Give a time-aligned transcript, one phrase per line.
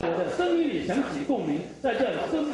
[0.00, 2.48] 我的声音里响起共鸣，在这声，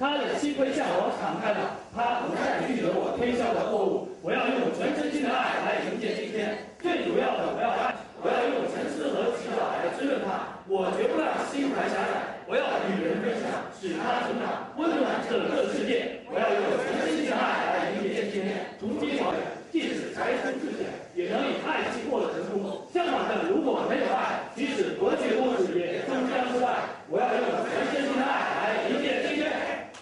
[0.00, 4.08] 他的心扉向我敞开了，他不再拒绝我推销的货物。
[4.24, 6.56] 我要用全身心的爱来迎接今天。
[6.80, 7.92] 最主要的，我要爱，
[8.24, 10.64] 我要用沉思和祈祷来滋润他。
[10.64, 16.24] 我绝不让心怀狭窄，我要与人分享，使他成长，温暖整个世界。
[16.32, 18.72] 我要用全身心的爱来迎接今天。
[18.80, 22.85] 从今往远，即使财穷志险，也能以爱去获得成功。
[22.96, 26.80] 相反的，如果没有爱，即使夺取物质，也终将失败。
[27.10, 29.92] 我要用全身心的爱来迎接今天。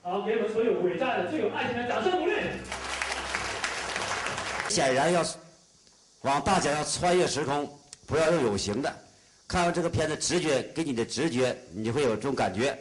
[0.00, 2.34] 好，给我们所有伟大的、最有爱心的掌声鼓励。
[4.68, 5.26] 显然要
[6.20, 7.68] 往大讲要穿越时空，
[8.06, 8.94] 不要用有形的。
[9.48, 12.78] 看完这个片子，直觉给你的直觉，你就会有这种感觉。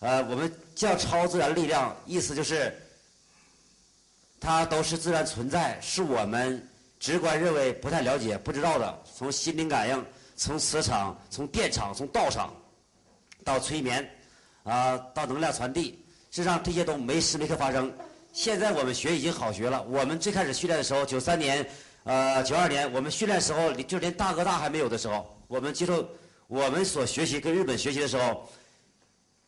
[0.00, 2.76] 呃，我们叫超自然力量，意思就是
[4.40, 6.68] 它都是自然存在，是我们
[7.02, 9.02] 直观认为不太了解、不知道的。
[9.12, 10.06] 从心灵感应，
[10.36, 12.54] 从磁场，从电场，从道场，
[13.42, 14.08] 到催眠，
[14.62, 15.98] 啊，到能量传递，
[16.30, 17.92] 实际上这些都没时没刻发生。
[18.32, 19.82] 现在我们学已经好学了。
[19.90, 21.68] 我们最开始训练的时候，九三年，
[22.04, 26.08] 呃，九二年，我们训练时候就连大哥大还没有的时候，我们接受
[26.46, 28.48] 我们所学习跟日本学习的时候，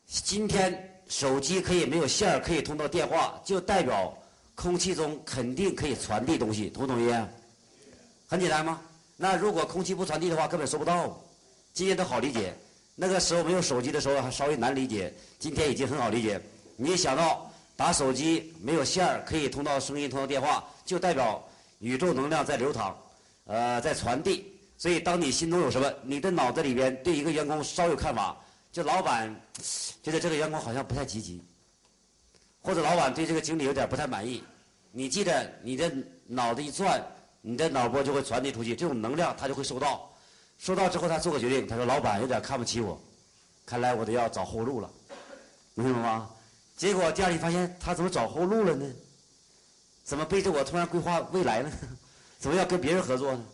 [0.06, 4.12] 今天手机可以没有线儿可以通到电话，就代表
[4.56, 7.14] 空气中肯定可以传递东西，同不同意？
[8.26, 8.80] 很简单吗？
[9.16, 11.20] 那如果空气不传递的话，根本收不到。
[11.72, 12.54] 今天都好理解，
[12.94, 16.40] 那个时候没有手机的时候还稍微难理解，今天已经很好理解。
[16.76, 21.42] 你想到打手机没有线儿可以通到声音通到电话，就代表
[21.78, 22.96] 宇宙能量在流淌，
[23.46, 24.52] 呃，在传递。
[24.76, 28.36] 所以当你心中有什么，你的脑子里边对一个员工稍有看法，
[28.72, 29.32] 就老板
[30.02, 31.40] 觉得这个员工好像不太积极，
[32.60, 34.42] 或者老板对这个经理有点不太满意，
[34.90, 35.92] 你记得你的
[36.26, 37.00] 脑子一转，
[37.46, 40.10] 你的脑波就会传递出去，这种能量他就会收到。
[40.58, 42.98] 收到之后，他做个决定，他说：“老板有点看不起我，
[43.66, 44.90] 看来我得要找后路了。”
[45.76, 46.30] 明白吗？
[46.74, 48.90] 结果第二天发现他怎么找后路了呢？
[50.04, 51.70] 怎么背着我突然规划未来呢？
[52.40, 53.44] 怎么要跟别人合作呢？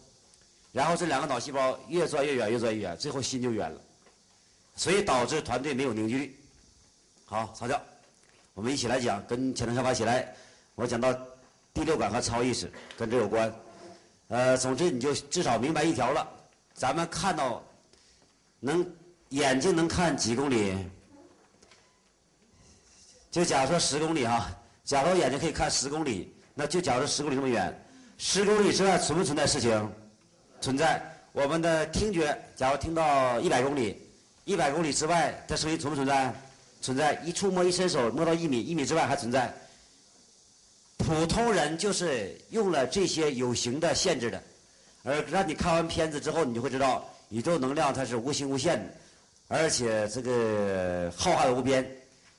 [0.71, 3.81] 然后这两个脑细胞越转越远，越转越远，最后心就远了，
[4.77, 6.37] 所以导致团队没有凝聚力。
[7.25, 7.83] 好，曹教，
[8.55, 10.33] 我们一起来讲，跟潜能想法起来。
[10.77, 11.13] 我讲到
[11.75, 13.53] 第六感和超意识跟这有关。
[14.31, 16.27] 呃，总之你就至少明白一条了。
[16.73, 17.61] 咱们看到
[18.61, 18.89] 能
[19.31, 20.77] 眼睛能看几公里？
[23.29, 24.49] 就假如说十公里哈，
[24.85, 27.77] 假如眼睛可以看十公里，那就假如十公里这么远，
[28.19, 29.93] 十公里之外存不存在事情？
[30.61, 31.03] 存在。
[31.33, 34.01] 我们的听觉，假如听到一百公里，
[34.45, 36.33] 一百公里之外的声音存不存在？
[36.81, 37.15] 存在。
[37.25, 39.53] 一触摸一伸手摸到一米，一米之外还存在。
[41.01, 44.43] 普通人就是用了这些有形的限制的，
[45.03, 48.95] 而让你看完片子之后，你就会知道宇宙能量它是无形无限的，
[49.49, 51.85] 而且这个浩瀚无边。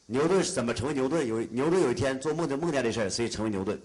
[0.06, 1.26] 牛顿是怎么成为牛顿？
[1.26, 3.80] 有牛顿有一天做梦就梦见这事儿，所以成为牛顿。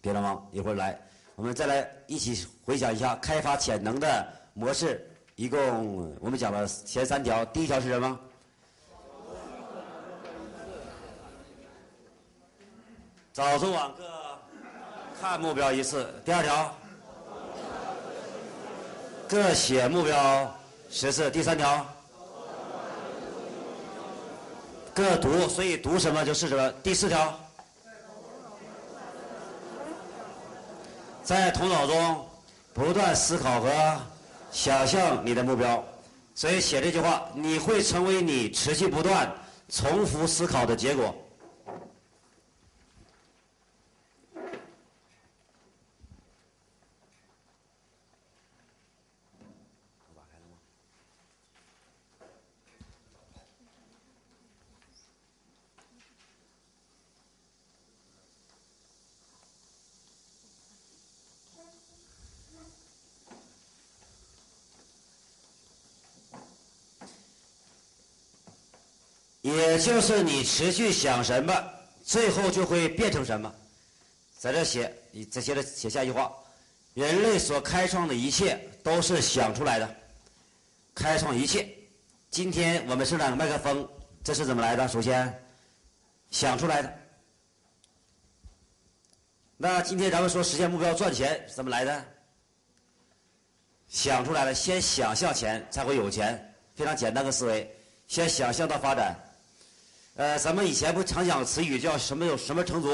[0.00, 0.42] 别了吗？
[0.52, 0.98] 一会儿来，
[1.34, 5.06] 我们再来一起回想一下开发潜能的模式。
[5.36, 8.18] 一共我们讲了前三条，第一条是什么？
[13.32, 14.04] 早中晚各
[15.20, 16.12] 看目标一次。
[16.24, 16.74] 第二条，
[19.28, 20.52] 各写目标
[20.90, 21.30] 十次。
[21.30, 21.86] 第三条。
[24.92, 26.72] 各读，所以读什么就是什么。
[26.82, 27.38] 第四条，
[31.22, 32.28] 在头脑中
[32.74, 34.00] 不断思考和
[34.50, 35.82] 想象你的目标，
[36.34, 39.32] 所以写这句话，你会成为你持续不断
[39.68, 41.14] 重复思考的结果。
[69.42, 71.52] 也就是你持续想什么，
[72.04, 73.52] 最后就会变成什么。
[74.38, 76.32] 在这写，你再接着写下一句话：
[76.94, 79.96] 人类所开创的一切都是想出来的。
[80.94, 81.68] 开创一切，
[82.30, 83.88] 今天我们生产麦克风，
[84.22, 84.86] 这是怎么来的？
[84.86, 85.42] 首先
[86.30, 86.94] 想出来的。
[89.56, 92.04] 那今天咱们说实现目标赚钱怎么来的？
[93.88, 97.70] 想出来了，先想象钱才会有钱，非常简单的思维，
[98.06, 99.18] 先想象到发展。
[100.16, 102.88] 呃，咱们以前不常讲词语叫什么有什么成足，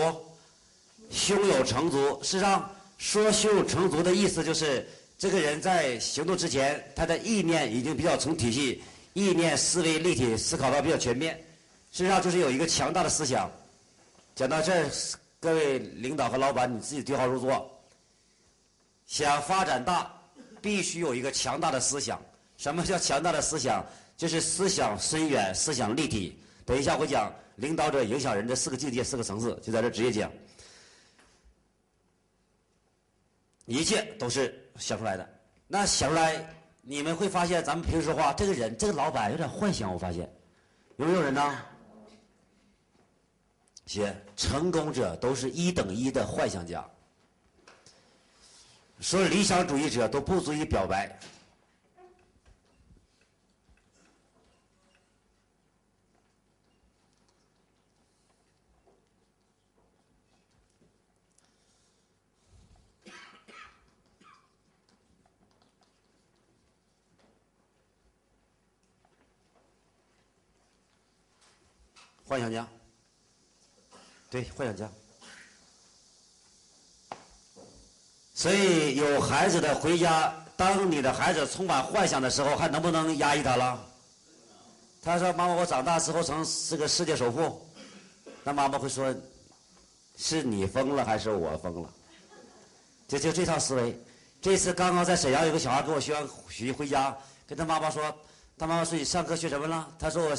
[1.11, 2.23] 胸有成竹。
[2.23, 4.87] 事实上，说胸有成竹的意思就是
[5.19, 8.83] 这个人在行动之前，他的意念已经比较成体系，
[9.15, 11.35] 意念思维立体，思考到比较全面。
[11.91, 13.51] 事实上就是有一个强大的思想。
[14.35, 14.91] 讲到这儿，
[15.41, 17.71] 各位领导和老板，你自己对号入座。
[19.07, 20.13] 想发展大，
[20.61, 22.21] 必须有一个强大的思想。
[22.59, 23.85] 什么叫强大的思想？
[24.17, 26.39] 就是思想深远，思想立体。
[26.67, 30.31] 等一下我讲领导者影响人的四个境界、四个层次，就在这直接讲。
[33.65, 35.27] 一切都是想出来的。
[35.67, 39.93] 那想出来，你们会发现，咱们平时说话，这个人，这个老板有点幻想。
[39.93, 40.31] 我发现，
[40.97, 41.63] 有没有人呢？
[43.87, 46.85] 写成功者都是一等一的幻想家，
[48.99, 51.17] 说理想主义者都不足以表白。
[72.27, 72.67] 幻想家。
[74.29, 74.91] 对，幻想家。
[78.35, 83.83] 所以有孩子的回家，当你的孩子充满幻想的时候，还能不能压抑他了？
[85.03, 87.65] 他说：“妈妈，我长大之后成是个世界首富。”
[88.43, 89.15] 那妈妈会说
[90.19, 91.89] ：“是你疯了还是我疯了？”
[93.07, 93.97] 就就这套思维。
[94.43, 98.03] 这次刚刚在沈阳有个小孩跟我学完学习回家，跟他妈妈说
[98.59, 100.37] ：“他妈妈说你上课学什么了？”他说：“我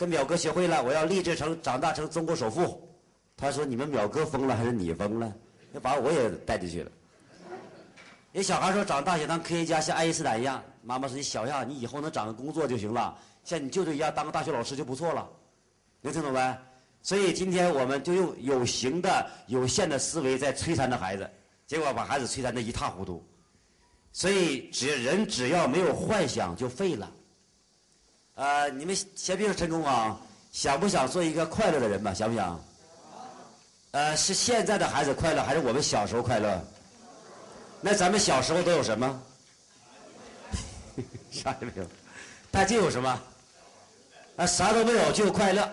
[0.00, 2.88] 跟表哥学会了，我要立志成长大成中国首富。”
[3.36, 5.30] 他说：“你们淼哥疯了还是你疯了？
[5.74, 6.90] 要把我也带进去了。”
[8.32, 13.14] 人小孩说：“长大想当科学家，像爱因斯坦一样。”妈妈说：“你小样，你以后能找个工作就行了，
[13.44, 15.28] 像你舅舅一样当个大学老师就不错了。”
[16.00, 16.56] 能听懂没？
[17.02, 21.30] 所以今天我们就用有形的、有限的思维在摧残着孩子，
[21.66, 23.22] 结果把孩子摧残的一塌糊涂。
[24.12, 27.12] 所以只人只要没有幻想就废了。
[28.34, 30.18] 呃，你们先别说成功啊，
[30.52, 32.14] 想不想做一个快乐的人吧？
[32.14, 32.64] 想不想？
[33.92, 36.62] 呃，是现在的孩子快乐，还是我们小时候快乐？
[37.80, 39.22] 那咱们小时候都有什么？
[41.30, 41.84] 啥也没有，
[42.50, 43.22] 但就有什么？
[44.36, 45.68] 啊，啥都没有就有快乐，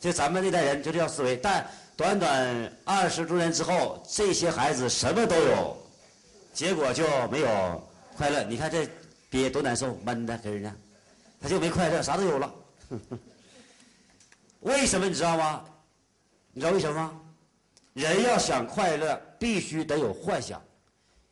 [0.00, 1.36] 就咱们那代人就这样思维。
[1.36, 1.66] 但
[1.96, 5.76] 短短二十多年之后，这些孩子什么都有，
[6.52, 8.42] 结果就没有快乐。
[8.44, 8.88] 你看这
[9.28, 10.74] 憋多难受，闷的给人家，
[11.40, 12.54] 他就没快乐，啥都有了。
[14.60, 15.64] 为什么你知道吗？
[16.52, 17.20] 你知道为什么吗？
[17.94, 20.62] 人要想快乐，必须得有幻想，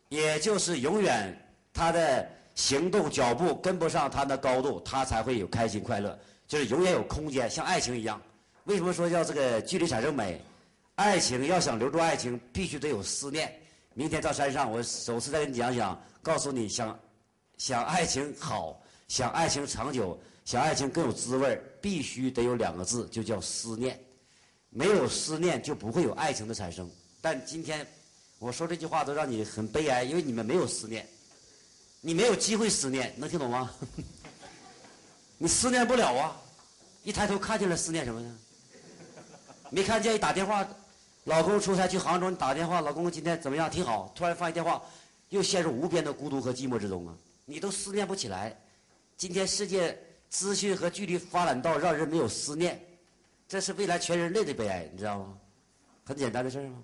[0.09, 1.37] 也就是永远
[1.73, 6.19] 他的行动脚步跟不上他的高度，他才会有开心快乐。
[6.47, 8.21] 就是永远有空间，像爱情一样。
[8.65, 10.41] 为什么说叫这个距离产生美？
[10.95, 13.53] 爱情要想留住爱情，必须得有思念。
[13.95, 16.99] 明天到山上，我首次再跟你讲讲，告诉你想
[17.59, 23.99] 想爱情好，想爱情长久，想爱情更有滋味必须得有两个字，就叫思念。
[24.71, 26.91] 没有思念，就不会有爱情的产生。
[27.21, 27.87] 但今天
[28.39, 31.09] 我说这句话都让你很悲哀，因为你们没有思念，
[32.01, 33.71] 你没有机会思念，能听懂吗？
[35.39, 36.37] 你思念不了啊！
[37.03, 38.39] 一抬头看见了，思念什么呢？
[39.71, 40.67] 没看见一打电话，
[41.25, 43.71] 老公出差去杭州，你打电话，老公今天怎么样？
[43.71, 44.13] 挺好。
[44.17, 44.83] 突然放一电话，
[45.29, 47.15] 又陷入无边的孤独和寂寞之中啊！
[47.45, 48.59] 你都思念不起来。
[49.17, 49.99] 今天世界
[50.29, 52.79] 资讯和距离发展到让人没有思念。
[53.49, 55.39] 这是未来全人类的悲哀，你知道吗？
[56.05, 56.83] 很简单的事儿吗？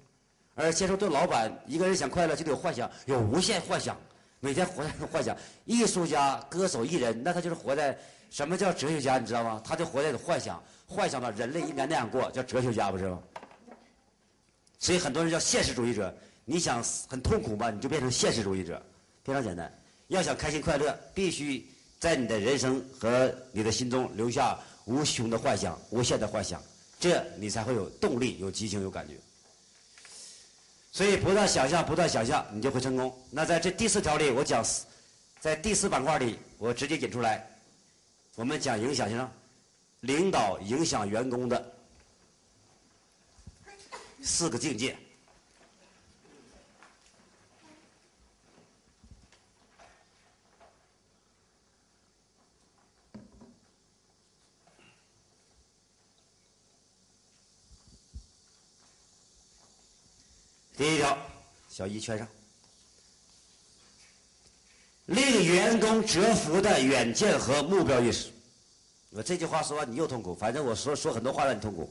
[0.54, 3.98] 而且说对老板，一个人想快乐就得有幻想，有无限幻想，
[4.40, 5.36] 每天活在幻想。
[5.66, 7.98] 艺术家、歌手、艺人，那他就是活在
[8.30, 9.18] 什么叫哲学家？
[9.18, 9.60] 你知道吗？
[9.62, 13.22] 他就活在幻想，幻想到人类应该那样过，叫哲学家，不是吗？
[14.78, 16.14] 所以很多人叫现实主义者。
[16.44, 17.70] 你想很痛苦吧？
[17.70, 18.82] 你就变成现实主义者，
[19.22, 19.72] 非常简单。
[20.08, 21.64] 要想开心快乐，必须
[22.02, 24.58] 在你的人生和你的心中留下。
[24.86, 26.60] 无穷的幻想，无限的幻想，
[26.98, 29.14] 这你才会有动力、有激情、有感觉。
[30.90, 33.16] 所以不断想象，不断想象，你就会成功。
[33.30, 34.60] 那在这第四条里，我讲，
[35.38, 37.48] 在第四板块里，我直接引出来，
[38.34, 39.30] 我们讲影响性，
[40.00, 41.72] 领导影响员工的
[44.20, 44.96] 四个境界。
[60.82, 61.16] 第一条，
[61.68, 62.26] 小一圈上，
[65.06, 68.32] 令员工折服的远见和目标意识。
[69.10, 71.88] 我这句话说完你又痛苦，反正我说说很多话让你痛苦，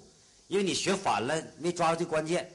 [0.50, 2.52] 因为你学反了，没抓住这关键。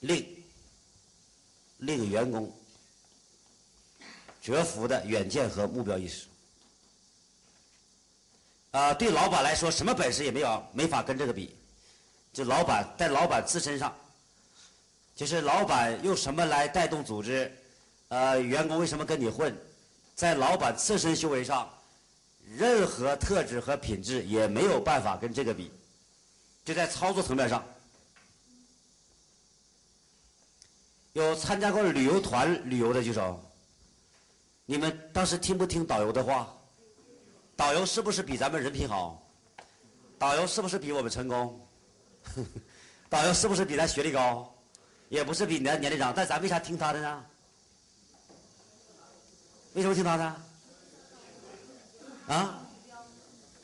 [0.00, 0.44] 令
[1.76, 2.52] 令员工
[4.42, 6.26] 折服的远见和目标意识。
[8.72, 11.56] 啊，对老板来说，什么本事也没有，没法跟这个比。
[12.34, 13.96] 就老板在老板自身上，
[15.14, 17.50] 就是老板用什么来带动组织？
[18.08, 19.56] 呃，员工为什么跟你混？
[20.16, 21.70] 在老板自身修为上，
[22.56, 25.72] 任何特质和品质也没有办法跟这个比。
[26.64, 27.64] 就在操作层面上，
[31.12, 33.40] 有参加过旅游团旅游的举手。
[34.66, 36.52] 你们当时听不听导游的话？
[37.54, 39.22] 导游是不是比咱们人品好？
[40.18, 41.63] 导游是不是比我们成功？
[43.08, 44.50] 导游是不是比咱学历高？
[45.08, 47.24] 也不是比咱年龄长，但咱为啥听他的呢？
[49.74, 50.24] 为什么听他的？
[52.34, 52.60] 啊？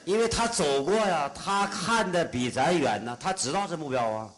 [0.04, 4.30] 因为他走过呀，他看的比咱远呢，他知道这目标啊，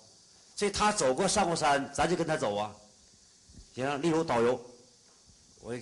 [0.56, 2.74] 所以他走过上过山，咱就跟他走啊。
[3.74, 4.60] 行，例如导游，
[5.60, 5.74] 我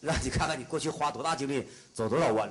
[0.00, 2.50] 让你看看你过去花多大精力走多少弯。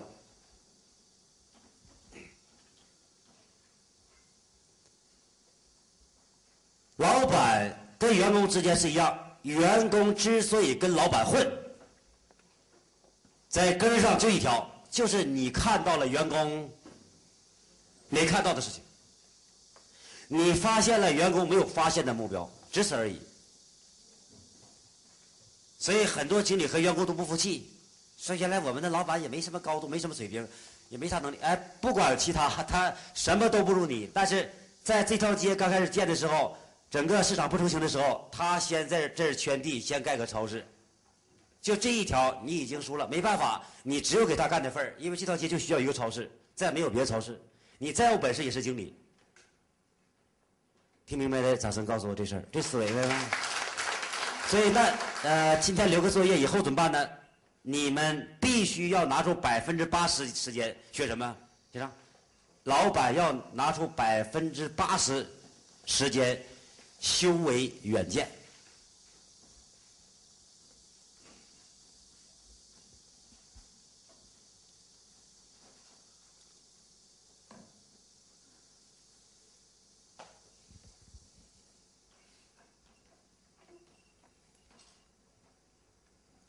[6.97, 11.47] 老板跟员工之间是一样，员工之所以跟老板混，
[13.47, 16.69] 在根上就一条，就是你看到了员工
[18.09, 18.81] 没看到的事情，
[20.27, 23.21] 你发现了员工没有发现的目标，只此而已。
[25.77, 27.71] 所以很多经理和员工都不服气，
[28.17, 30.47] 说原来我们的老板也没什么高度，没什么水平，
[30.89, 31.37] 也没啥能力。
[31.41, 34.51] 哎，不管其他，他什么都不如你，但是
[34.83, 36.57] 在这条街刚开始建的时候。
[36.89, 40.65] 整个市场不成型的时候，他先在这儿圈地，先盖个超市，
[41.61, 47.41] 就这一条你已经输了，没办法，你只有给他干的份儿，因为这条街就需要一个超市，再没有别的超市，
[47.77, 48.95] 你再有本事也是经理。
[51.05, 53.19] 听明白的掌声告诉我这事儿，这思维呗？
[54.47, 57.09] 所以那呃，今天留个作业，以后怎么办呢？
[57.61, 61.35] 你们必须要拿出百分之八十时间学什么？
[61.73, 61.91] 学啥？
[62.63, 65.27] 老板要拿出百分之八十
[65.85, 66.41] 时间。
[66.99, 68.29] 修为远见，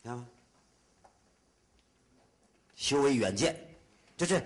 [0.03, 0.27] 看吗？
[2.77, 3.55] 修为远见，
[4.17, 4.43] 就是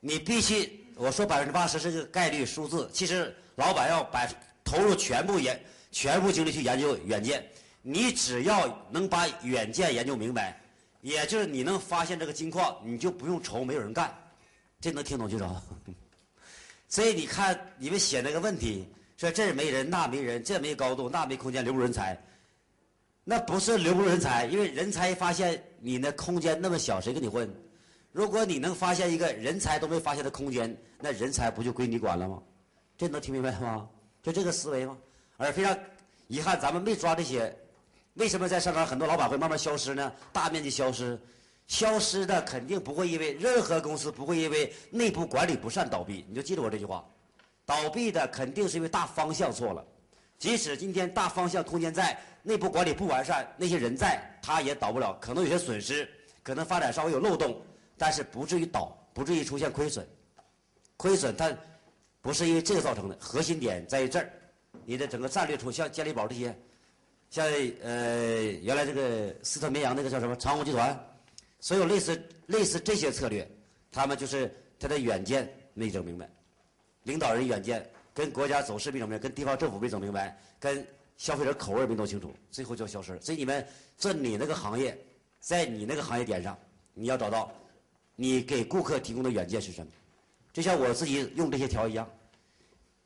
[0.00, 4.34] 你必须我说百分之八十是个概率数字，其实老板要百。
[4.72, 5.60] 投入全部研、
[5.90, 7.46] 全部精力去研究远见，
[7.82, 10.58] 你只要能把远见研究明白，
[11.02, 14.10] 也就是你能发现这个金矿，你就不用愁没有人干。
[14.80, 15.62] 这能听懂就着。
[16.88, 18.88] 所以你看你们写那个问题，
[19.18, 22.18] 说这儿没人，那没人，这没高度，那没空间，留不住人才。
[23.24, 27.46] 那不是留不住人才，因为人才发现你那空间那么小，谁跟你混？
[28.10, 32.42] 如果你能发现一个人才都没发现的空间，那人才不就归你管了吗？
[32.96, 33.86] 这能听明白吗？
[34.22, 34.96] 就这个思维吗？
[35.36, 35.76] 而非常
[36.28, 37.54] 遗憾，咱们没抓这些。
[38.14, 40.12] 为什么在上海很多老板会慢慢消失呢？
[40.32, 41.18] 大面积消失，
[41.66, 46.24] 消失的肯定不会因为任何公司不会因为内部管理不善倒闭。
[46.28, 47.04] 你就记住我这句话：
[47.66, 49.84] 倒闭的肯定是因为大方向错了。
[50.38, 55.16] 即使今天大方向空间在，内部管理不完善，那些人在，他也倒不了。
[55.20, 56.08] 可能有些损失，
[56.42, 57.60] 可能发展稍微有漏洞，
[57.96, 60.06] 但是不至于倒，不至于出现亏损。
[60.96, 61.52] 亏损它。
[62.22, 64.32] 不是因为这个造成的，核心点在于这儿，
[64.86, 66.56] 你的整个战略图像健力宝这些，
[67.30, 67.44] 像
[67.82, 70.98] 呃原来这个斯特绵阳那个叫什么长虹集团，
[71.58, 73.46] 所有类似类似这些策略，
[73.90, 76.30] 他们就是他的远见没整明白，
[77.02, 80.86] 领导人远见跟国家走势没整明白，跟地方政府没整明白，跟
[81.16, 83.20] 消费者口味没弄清楚，最后就消失了。
[83.20, 84.96] 所以你们做你那个行业，
[85.40, 86.56] 在你那个行业点上，
[86.94, 87.52] 你要找到
[88.14, 89.92] 你给顾客提供的远见是什么。
[90.52, 92.06] 就像我自己用这些条一样，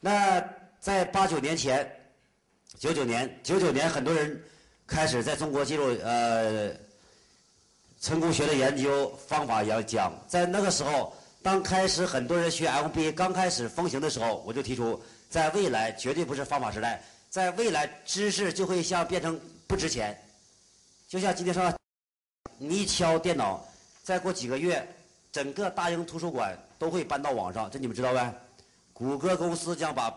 [0.00, 0.42] 那
[0.80, 1.88] 在八九年前，
[2.78, 4.42] 九九年，九九年很多人
[4.86, 6.72] 开始在中国进入呃
[8.00, 15.00] 成功学的研究方法要讲，在那个时候，当开始很多人学 MBA 刚开始风行的时候，我就提出，
[15.30, 20.20] 在未来绝对不是方法时代，在未来知识就会像变成不值钱，
[21.06, 21.72] 就像今天说，
[22.58, 23.64] 你一敲电脑，
[24.02, 24.84] 再过几个月。
[25.32, 28.34] 整个大英图书馆都会搬到网上，这你们知道呗？
[28.92, 30.14] 谷歌公司将把，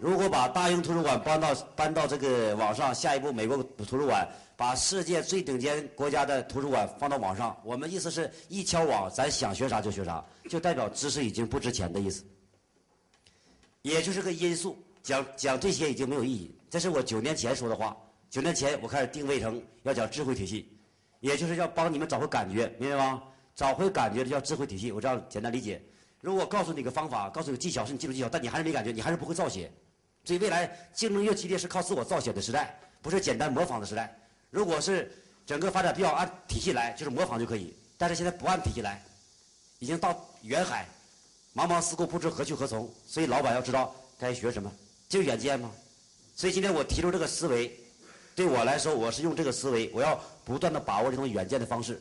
[0.00, 12.24] 如果把大英图书馆搬到搬到这个网上，下一步美国图书馆把世界最顶尖国家的图书馆放到网上，我们意思是一敲网，咱想学啥就学啥，就代表知识已经不值钱的意思。
[13.82, 16.56] 也就是个因素，讲讲这些已经没有意义。
[16.70, 17.96] 这是我九年前说的话。
[18.30, 20.76] 九年前我开始定位成要讲智慧体系，
[21.20, 23.22] 也就是要帮你们找回感觉，明白吗？
[23.54, 25.80] 找回感觉的叫智慧体系，我这样简单理解。
[26.20, 29.70] 如果告诉你个方法，告诉你个技巧是你记住技巧，但你还是没感觉，你还是不会造血。
[30.24, 34.18] 所以未来竞争越激烈，是靠自我造血的时代，不是简单模仿的时代。
[34.50, 35.12] 如果是
[35.44, 37.76] 整个发展比较按体系来，就是模仿就可以。
[37.98, 39.02] 但是现在不按体系来，
[39.78, 40.86] 已经到远海，
[41.54, 42.90] 茫茫四顾不知何去何从。
[43.06, 44.72] 所以老板要知道该学什么，
[45.08, 45.70] 就远见嘛。
[46.34, 47.70] 所以今天我提出这个思维，
[48.34, 52.00] 对我来说，我是用这个思维，我要不断的把握这种远见的方式。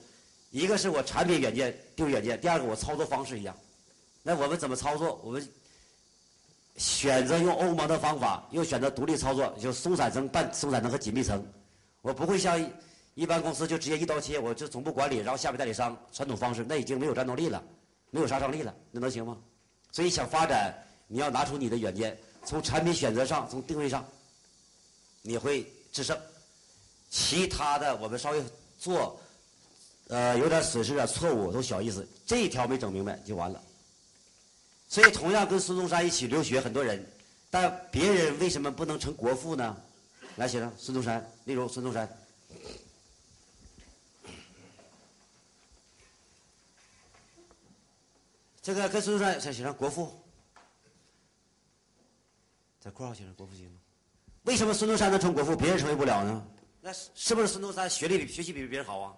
[0.53, 3.57] 一个是我产品远见定位远见，第二个我操作方式一样。
[4.21, 5.19] 那我们怎么操作？
[5.23, 5.49] 我们
[6.77, 11.43] 选择用欧盟的方法，又选择独立操作，就松散层、半松散层和紧密层。
[12.03, 12.63] 我不会像
[13.15, 17.61] 一般公司就直接一刀切，我就总部管理，然后下面代理商，传统方式那已经没有战斗力了，
[18.11, 19.35] 没有杀伤力了，那能行吗？
[19.91, 20.71] 所以想发展，
[21.07, 24.05] 你要拿出你的远见，从产品选择上，从定位上，
[25.23, 26.15] 你会制胜。
[27.09, 28.43] 其他的我们稍微
[28.77, 29.19] 做，
[30.07, 33.61] 呃，有点损失点错误都小意思，这一条没整明白就完了。
[34.87, 37.03] 所以，同样跟孙中山一起留学很多人，
[37.49, 39.75] 但别人为什么不能成国父呢？
[40.35, 42.07] 来，写上孙中山，例如孙中山，
[48.61, 50.13] 这个跟孙中山写写上国父，
[52.79, 53.79] 在括号写上国父行吗？
[54.43, 56.45] 为什么孙中山能成国父，别人成为不了呢？
[56.81, 59.15] 那是是不是孙中山学历比学习比别人好啊？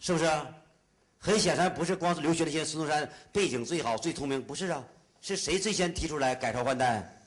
[0.00, 0.30] 是不是？
[1.18, 4.84] 很显然不是光是留学那些孙中山背景最好最聪明，不是啊？
[5.20, 7.20] 是谁最先提出来改朝换代？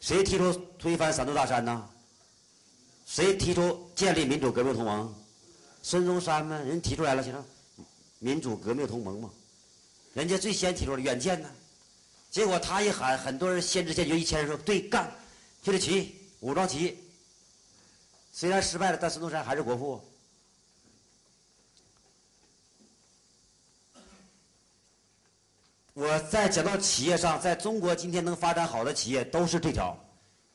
[0.00, 1.88] 谁提出推翻三座大山呢？
[3.04, 5.14] 谁提出建立民主革命同盟？
[5.82, 6.58] 孙中山吗？
[6.60, 7.34] 人提出来了，行，
[8.18, 9.30] 民主革命同盟嘛，
[10.14, 11.50] 人家最先提出来远见呢。
[12.30, 15.12] 结果他一喊，很多人先知先觉，一千人说对干，
[15.62, 16.96] 就得起，武装起义。
[18.32, 20.02] 虽然失败了，但孙中山还是国父。
[25.94, 29.94] 我在讲到企业上，在中国今天能发展好的企业都是这条。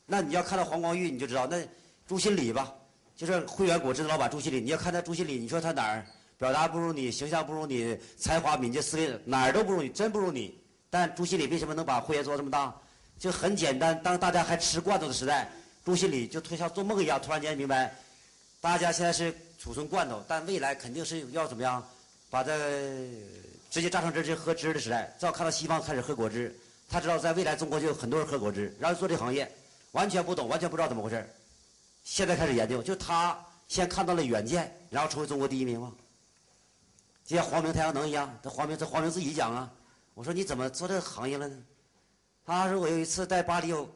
[0.04, 1.64] 那你要看到黄光裕，你就知道那
[2.08, 2.74] 朱新礼吧，
[3.14, 4.60] 就是汇源果汁的老板朱新礼。
[4.60, 6.04] 你要看他朱新礼，你说他哪儿
[6.36, 10.58] 表达不如你，形象不如你，才华敏捷思维哪儿都不如你，真不如你。
[10.90, 12.74] 但朱新礼为什么能把汇源做这么大？
[13.16, 15.48] 就很简单，当大家还吃罐头的时代，
[15.84, 17.94] 朱新礼就像做梦一样，突然间明白，
[18.60, 21.86] 大家现在是储存罐头，但未来肯定是要怎么样，
[22.28, 22.52] 把这。
[23.70, 29.50] 直接榨成汁就喝汁的时代，正好看到西方开始喝果汁，他知道在未来中国就有很多人喝果汁，然后做这行业，
[29.92, 31.34] 完全不懂，完全不知道怎么回事
[32.02, 35.92] 现在开始研究，就他先看到了远见，然后成为中国第一名嘛。
[37.26, 39.70] 就像黄明太阳能一样，这黄明这黄明自己讲啊，
[40.14, 41.62] 我说你怎么做这个行业了呢？
[42.46, 43.86] 他说我有一次在巴黎有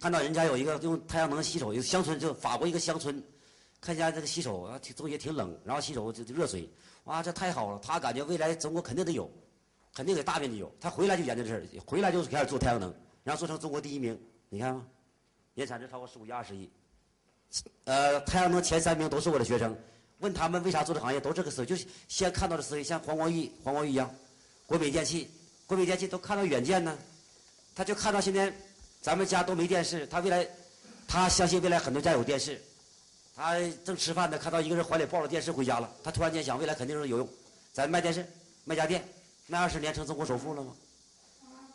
[0.00, 3.20] 看到人家有一个用太阳能洗手，有乡村就法国一个乡村，
[3.80, 6.70] 看见这个洗手啊，挺中也挺冷，然后洗手就热水。
[7.06, 7.80] 哇，这太好了！
[7.82, 9.30] 他感觉未来中国肯定得有，
[9.94, 10.72] 肯定得大面积有。
[10.80, 12.92] 他回来就研究这事儿，回来就开始做太阳能，
[13.22, 14.20] 然后做成中国第一名。
[14.48, 14.84] 你看吗？
[15.54, 16.68] 年产值超过十五亿、二十亿。
[17.84, 19.76] 呃，太阳能前三名都是我的学生。
[20.18, 24.12] 问他们为啥做这行业，都这个思维，就是先看到的思维，像黄光裕、黄光裕一样，
[24.66, 25.30] 国美电器、
[25.66, 26.98] 国美电器都看到远见呢。
[27.74, 28.52] 他就看到现在
[29.00, 30.44] 咱们家都没电视，他未来，
[31.06, 32.60] 他相信未来很多家有电视。
[33.36, 35.92] 他正吃饭呢，看到一个人怀里抱着电视回家了。
[36.02, 37.28] 他突然间想，未来肯定是有用。
[37.70, 38.26] 咱卖电视，
[38.64, 39.06] 卖家电，
[39.46, 40.74] 卖二十年成中国首富了吗？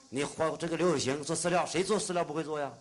[0.09, 2.73] 你黄这个刘有行做饲料，谁做饲料不会做呀？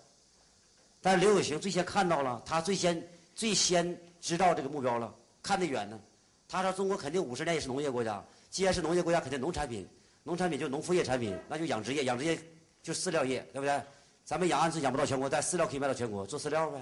[1.02, 6.00] 但是刘有行最先看到了，他最先最先知道这个目标了，看得远呢。
[6.48, 9.86] 他说中国肯定五十年也是农业国家，既然是农业国家，肯定农产品，
[10.24, 12.38] 农产品就农副业产品，那就养殖业，养殖业
[12.82, 13.78] 就饲料业，对不对？
[14.24, 16.80] 咱们养鹌鹑养不到全国，但饲料可以卖到全国，做饲料呗。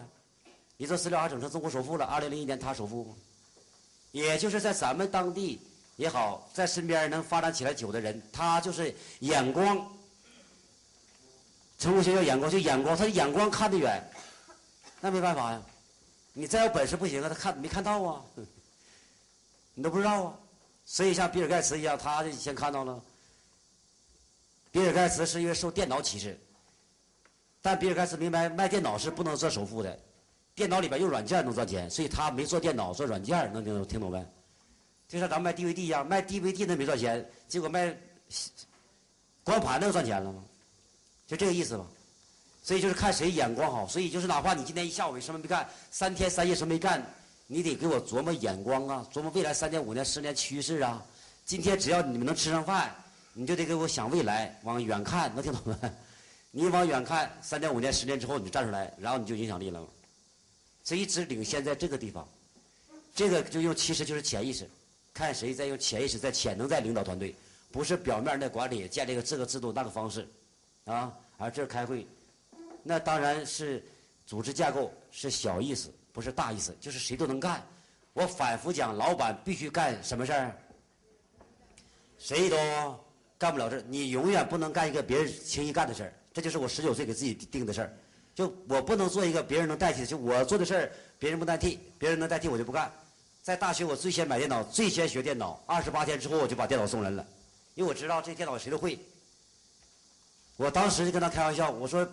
[0.79, 2.07] 你做饲料还整成中国首富了？
[2.07, 3.13] 二零零一年他首富，
[4.13, 5.61] 也就是在咱们当地
[5.97, 9.77] 也好，在身边能发展起来久的人，他就是眼光。
[11.81, 14.01] 成功学叫眼光，就眼光，他的眼光看得远，
[15.01, 15.61] 那没办法呀。
[16.33, 18.25] 你再有本事不行啊，他看没看到啊？
[19.75, 20.39] 你都不知道啊。
[20.85, 23.03] 所以像比尔盖茨一样，他就先看到了。
[24.71, 26.39] 比尔盖茨是因为受电脑启示，
[27.61, 29.99] 但比尔盖茨明白卖电脑是不能做首富的。
[30.59, 34.27] 电脑里边用软件能赚钱，所以他没做电脑，做软件能听懂听懂没？
[35.07, 37.97] 就像咱们卖 DVD 一样，卖 DVD 那没赚钱，结果卖
[39.45, 40.43] 光盘那赚钱了吗？
[41.29, 41.87] 就这个意思吧。
[42.61, 43.87] 所以就是看谁眼光好。
[43.87, 47.01] 所以就是哪怕你今天一下午什么没干，三天三夜什么没干，
[47.47, 51.01] 你得给我琢磨眼光啊，琢磨未来三年、五年、十年趋势啊。
[51.45, 52.93] 今天只要你们能吃上饭，
[53.33, 55.91] 你就得给我想未来，往远看，能听懂没？
[56.51, 59.81] 你往远看，三年、五年、十年之后你就站出来，然后你就影响力了。
[60.89, 62.27] 所以只领先在这个地方。
[63.15, 64.67] 这个就用其实就是潜意识，
[65.13, 67.35] 看谁在用潜意识在潜能在领导团队，
[67.71, 70.27] 不是表面的管理建立个这个制度那个方式，
[70.87, 72.07] 啊，而这开会，
[72.83, 73.85] 那当然是
[74.25, 77.63] 组织架构是小意思，不是大意思，就是谁都能干。
[78.15, 80.57] 我反复讲，老板必须干什么事儿？
[82.19, 82.57] 谁都
[83.37, 86.15] 干不了这你永远不能干一个别人轻易干的事儿。
[86.33, 87.93] 这就是我十九岁给自己定的事儿，
[88.39, 92.89] 就我不能做一个别人能代替的，就我做的事儿别人不代替，别人能代替我就不干。
[93.43, 97.27] 在大学我最先买电脑，最先学电脑，二十八天之后我就把电脑送人了，
[97.75, 98.97] 因为我知道这电脑谁都会。
[100.57, 102.09] 我当时就跟他开玩笑，我说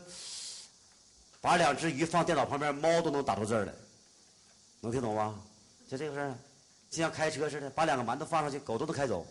[1.42, 3.72] 把两只鱼放电脑旁边，猫都能打出字儿来，
[4.82, 5.40] 能听懂吗？
[5.88, 6.34] 就这个事儿，
[6.90, 9.24] 就像开车似的，把两个馒头放上去，狗都能开走。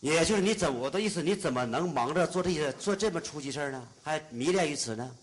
[0.00, 3.88] 也就是你怎我的意思，你怎么能忙着做这些做这么出息事呢？
[4.02, 5.14] 还迷恋于此呢？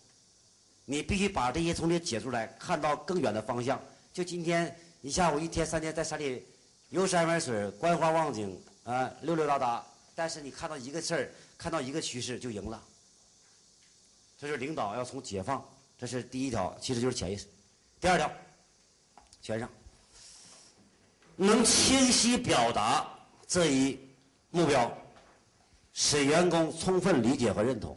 [0.85, 3.81] 你必须把这些从里解出来，看到更远的方向。
[4.13, 6.45] 就今天一下午一天三天在山里
[6.89, 9.85] 游山玩水，观花望景啊，溜溜达达。
[10.15, 12.81] 但是你看到一个事儿，看到一个趋势就赢了。
[14.39, 15.63] 这是领导要从解放，
[15.99, 17.45] 这是第一条，其实就是潜意识。
[17.99, 18.31] 第二条。
[19.39, 19.69] 全上，
[21.35, 23.07] 能清晰表达
[23.47, 23.97] 这一
[24.57, 24.91] 目标，
[25.93, 27.95] 使员工充分理解和认同。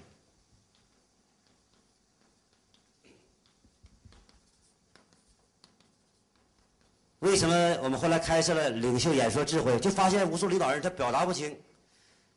[7.20, 9.78] 为什么我们后来开设了领袖演说智慧？
[9.80, 11.58] 就发现无数领导人他表达不清，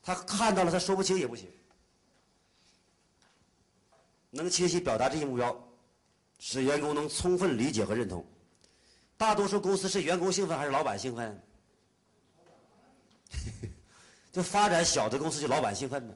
[0.02, 1.50] 他看到了他说不清也不行。
[4.30, 5.68] 能清晰表达这一目标，
[6.40, 8.26] 使员工能充分理解和认同。
[9.16, 11.42] 大多数公司是员工兴奋还是老板兴奋？
[14.34, 16.13] 就发展小的公司就老板兴奋呢。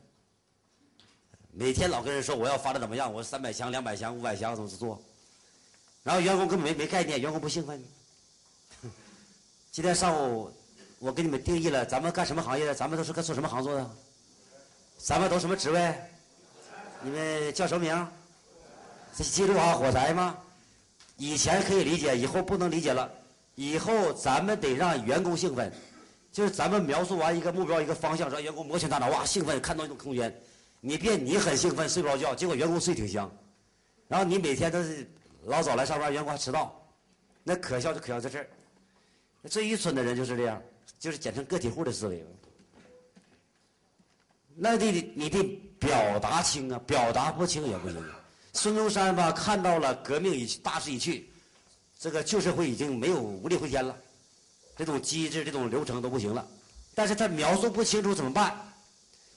[1.51, 4.99] 每天老跟人说我要发展怎么样，我三百强、两百强、五百强怎么做？
[6.01, 7.81] 然后员工根本没没概念，员工不兴奋。
[9.71, 10.51] 今天上午
[10.97, 12.73] 我给你们定义了，咱们干什么行业的？
[12.73, 13.89] 咱们都是干做什么行做的？
[14.97, 15.95] 咱们都什么职位？
[17.01, 18.07] 你们叫什么名？
[19.13, 20.35] 记住啊，火柴吗？
[21.17, 23.11] 以前可以理解，以后不能理解了。
[23.53, 25.71] 以后咱们得让员工兴奋，
[26.37, 30.31] 就是咱们描述完一个目标、一个方向，让员工摩拳擦掌，哇，兴奋，看到一种空间。
[30.81, 33.27] 你别你很兴奋，睡不着觉，结果员工睡挺香。
[34.07, 35.09] 然后你每天都是
[35.45, 36.79] 老早来上班，员工还迟到，
[37.43, 38.47] 那可笑就可笑在这儿。
[39.49, 40.61] 最愚蠢的人就是这样，
[40.99, 42.23] 就是简称个体户的思维。
[44.53, 45.41] 那得你得
[45.79, 47.97] 表达清啊，表达不清也不行。
[48.53, 51.31] 孙中山吧看到了革命已大势已去，
[51.97, 53.97] 这个旧社会已经没有无力回天了，
[54.77, 56.45] 这种机制、这种流程都不行了。
[56.93, 58.55] 但是他描述不清楚怎么办？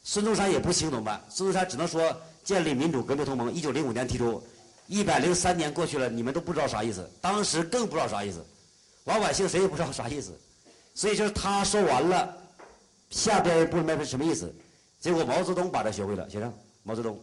[0.03, 1.22] 孙中山也不清怎么办？
[1.29, 4.42] 孙中山只能说建立民主革命同盟，一九零五年提出，
[4.87, 8.42] 一百零三年过去了，你们都不知道啥意思，当时更不知道啥意思，
[9.05, 10.33] 老百姓谁也不知道啥意思，
[10.94, 12.35] 所以就是他说完了，
[13.11, 14.50] 下边人不明白是什么意思，
[14.98, 17.22] 结果毛泽东把这学会了，先生，毛泽东。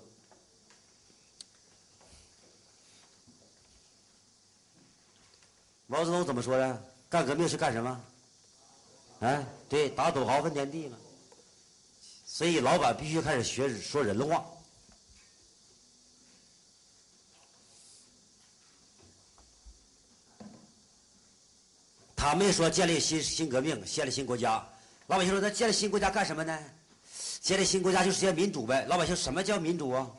[5.88, 6.84] 毛泽东怎么说的？
[7.10, 8.02] 干革命是干什么？
[9.22, 10.98] 啊，对，打土豪分田地嘛。
[12.26, 14.46] 所以老板必须开始学说人话。
[22.16, 24.68] 他没说建立新新革命，建立新国家。
[25.06, 26.60] 老百姓说他建立新国家干什么呢？
[27.40, 28.86] 建立新国家就是建民主呗。
[28.90, 30.12] 老百姓什么叫民主啊？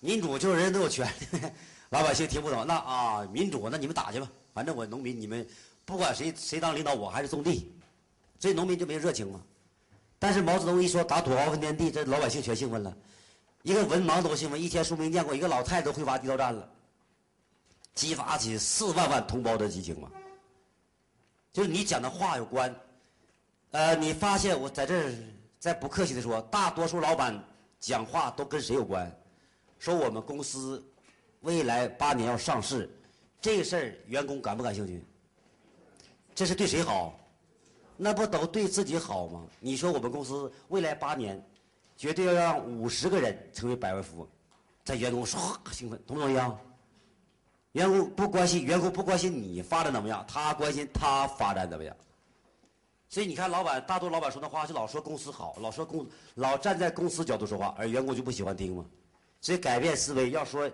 [0.00, 1.40] 民主就是人人都有权利。
[1.90, 4.30] 老百姓听不懂，那啊，民主那你们打去吧。
[4.52, 5.48] 反正我农民，你们
[5.88, 7.72] 不管谁谁当领导，我还是种地，
[8.38, 9.40] 所以农民就没热情嘛。
[10.18, 12.94] 但是毛泽东一说打土豪分田地，这老百姓全兴奋了。
[13.62, 16.68] 一个文盲都兴奋，一天书没念过，一个老太太都会挖地道战了，
[17.94, 20.10] 激发起四万万同胞的激情嘛。
[21.54, 22.74] 就是你讲的话有关，
[23.70, 25.14] 呃，你发现我在这儿
[25.58, 27.42] 再不客气的说，大多数老板
[27.80, 29.10] 讲话都跟谁有关？
[29.78, 30.86] 说我们公司
[31.40, 32.94] 未来八年要上市。
[33.40, 35.02] 这个事儿，员工感不感兴趣？
[36.38, 37.18] 这是对谁好？
[37.96, 39.44] 那不都对自己好吗？
[39.58, 41.44] 你说我们公司未来八年，
[41.96, 44.28] 绝对要让五十个人成为百万富翁，
[44.84, 46.56] 在员工唰兴奋，同不同意啊？
[47.72, 51.96] 员工不关心，员工不关心你发展怎么样，他关心他发展怎么样。
[53.08, 58.86] 所以你看，老板大多老板说的话就老说公司好，老说公老站在公司角度说话，而员工就不喜欢听嘛。
[59.40, 60.70] 所以改变思维，要说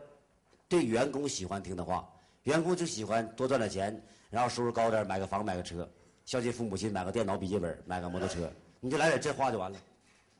[0.68, 2.06] 对员工喜欢听的话。
[2.42, 5.88] 员工就喜欢多赚点钱，然后收入高点，买个房买个车，
[6.24, 9.78] 孝敬父母亲，买个电脑笔记本，买个摩托车，你就来点这话就完了，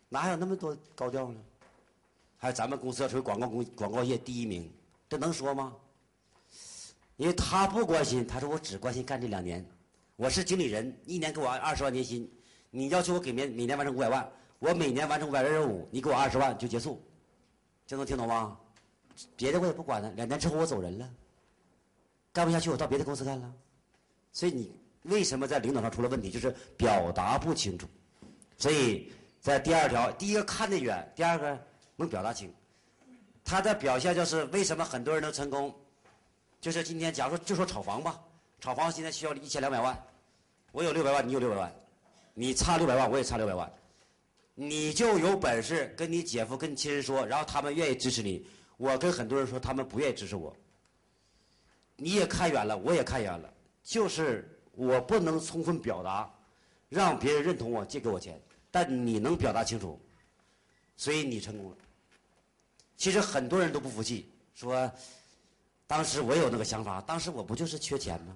[0.08, 1.40] 哪有那么多高调呢？
[2.36, 4.68] 还有咱们公司要成为广告公广告业第一名，
[5.08, 5.72] 这能说吗？
[7.18, 9.64] 因为他不关心，他说我只关心干这两年。
[10.16, 12.28] 我是经理人，一年给我二十万年薪，
[12.70, 14.28] 你要求我给每每年完成五百万，
[14.58, 17.00] 我每年完成五百万任务，你给我二十万就结束，
[17.86, 18.58] 这能听懂吗？
[19.36, 21.08] 别的我也不管了，两年之后我走人了，
[22.32, 23.54] 干不下去我到别的公司干了。
[24.34, 24.70] 所以你
[25.04, 26.30] 为什么在领导上出了问题？
[26.30, 27.88] 就是表达不清楚。
[28.58, 31.58] 所以在第二条，第一个看得远，第二个
[31.96, 32.52] 能表达清。
[33.44, 35.74] 他的表现就是为什么很多人能成功？
[36.60, 38.18] 就是今天，假如说就说炒房吧，
[38.58, 40.02] 炒房现在需要一千两百万，
[40.72, 41.72] 我有六百万，你有六百万，
[42.32, 43.70] 你差六百万，我也差六百万，
[44.54, 48.44] 你就有本事跟你姐夫、跟你亲人说，然后他们愿意支持你。
[48.78, 50.56] 我跟很多人说，他们不愿意支持我。
[51.96, 53.53] 你也看远了，我也看远了，
[53.84, 56.28] 就是我不能充分表达，
[56.88, 58.40] 让别人认同我，借给我钱。
[58.70, 60.00] 但你能表达清楚，
[60.96, 61.76] 所以你成功了。
[62.96, 64.90] 其实很多人都不服气，说。
[65.86, 68.34] 当时我有那个想法，当时我不就是缺钱吗？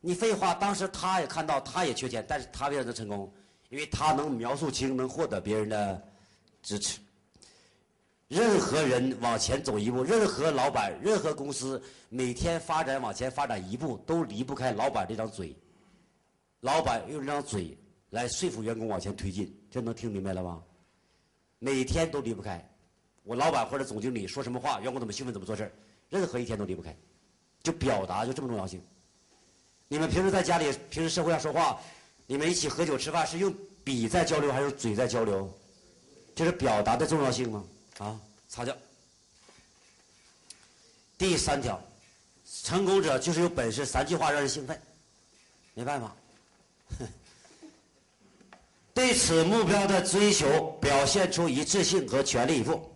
[0.00, 3.30] 你废话，当时他也看到，他也缺钱，但是他为什么能成功？
[3.68, 6.02] 因为他能描述清，能获得别人的
[6.62, 6.98] 支持。
[8.28, 15.56] 任何人往前走一步，任何老板、任何公司每天发展往前发展一步，都离不开老板这张嘴。
[16.60, 17.76] 老板用这张嘴
[18.10, 20.62] 来说服员工往前推进，这能听明白了吗？
[21.58, 22.62] 每天都离不开。
[23.22, 25.72] 我老板或者总经理说什么话，员工怎么兴奋怎么做事。
[26.10, 26.94] 任何一天都离不开，
[27.62, 28.82] 就表达就这么重要性。
[29.88, 31.80] 你们平时在家里，平时社会上说话，
[32.26, 35.50] 你们一起喝酒吃饭，是用笔在交流还是嘴在交流？
[36.34, 37.64] 这是表达的重要性吗？
[37.98, 38.76] 啊，擦掉。
[41.16, 41.80] 第三条，
[42.62, 44.80] 成功者就是有本事，三句话让人兴奋，
[45.74, 46.14] 没办法。
[48.94, 52.94] 对此目标的追求，表现出一致性和全力以赴。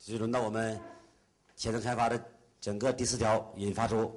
[0.00, 0.80] 就轮到我们
[1.58, 2.24] 潜能开发的
[2.60, 4.14] 整个第四条，引发出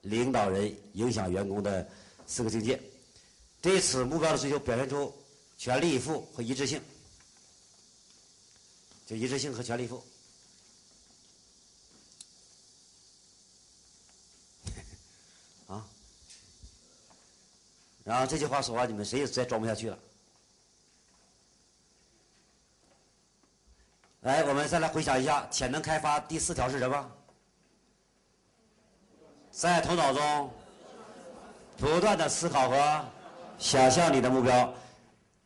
[0.00, 1.86] 领导人影响员工的
[2.26, 2.80] 四个境界。
[3.60, 5.14] 对此目标的追求，表现出
[5.58, 6.82] 全力以赴和一致性。
[9.06, 10.02] 就一致性和全力以赴。
[15.68, 15.86] 啊！
[18.04, 19.98] 然后这句话说完，你们谁也再装不下去了。
[24.24, 27.12] 来，我们再来回想一下潜能开发第四条是什么？
[29.50, 30.50] 在头脑中
[31.76, 33.04] 不断的思考和
[33.58, 34.72] 想象你的目标。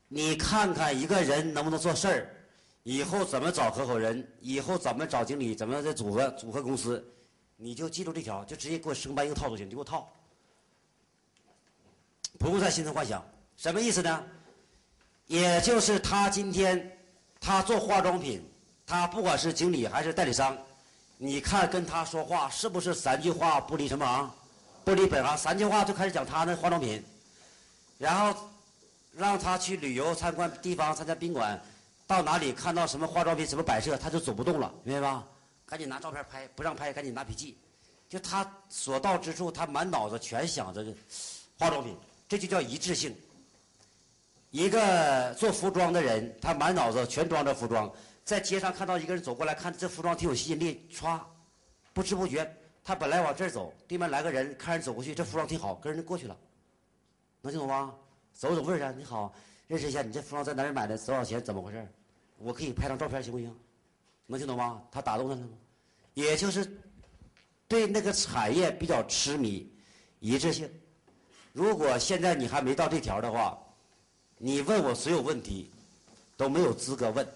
[0.06, 2.30] 你看看一个人能不能做事儿，
[2.84, 7.04] 以后怎么找合伙人，以后怎么找经理，怎么再组合组合公司，
[7.56, 10.08] 你就记住这条，就直接给我生搬硬套就行，你给我套，
[12.38, 13.26] 不用再心存幻想。
[13.56, 14.24] 什么意思呢？
[15.26, 16.96] 也就是他今天
[17.40, 18.48] 他做化妆品。
[18.88, 20.56] 他不管是经理还是代理商，
[21.18, 24.34] 你看跟他说话是不是三句话不离什么啊？
[24.82, 27.04] 不离本行，三句话就开始讲他那化妆品，
[27.98, 28.34] 然后
[29.12, 31.60] 让他去旅游参观地方，参加宾馆，
[32.06, 35.22] 到哪里看到什么化妆品什么摆设，他就走不动了，明白吧？
[35.66, 37.58] 赶紧拿照片拍，不让拍赶紧拿笔记，
[38.08, 40.82] 就他所到之处，他满脑子全想着
[41.58, 41.94] 化妆品，
[42.26, 43.14] 这就叫一致性。
[44.50, 47.92] 一个做服装的人，他满脑子全装着服装。
[48.28, 51.18] 在街上看到一个人走过来，看这服装挺有吸引力，歘，
[51.94, 52.46] 不知不觉，
[52.84, 56.36] 他本来往这儿走，对面来个人，看人走过去，这服装挺好，跟人家过去了，
[57.40, 57.94] 能听懂吗？
[58.34, 59.32] 走走味儿啊，你好，
[59.66, 60.98] 认识一下，你这服装在哪儿买的？
[60.98, 61.42] 多少钱？
[61.42, 61.88] 怎么回事？
[62.36, 63.50] 我可以拍张照片，行不行？
[64.26, 64.82] 能听懂吗？
[64.92, 65.56] 他打动他了吗？
[66.12, 66.70] 也就是
[67.66, 69.72] 对那个产业比较痴迷，
[70.20, 70.70] 一致性。
[71.54, 73.58] 如果现在你还没到这条的话，
[74.36, 75.70] 你问我所有问题
[76.36, 77.26] 都没有资格问。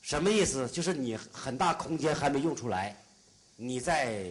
[0.00, 0.66] 什么意思？
[0.68, 2.96] 就是你很大空间还没用出来，
[3.56, 4.24] 你在，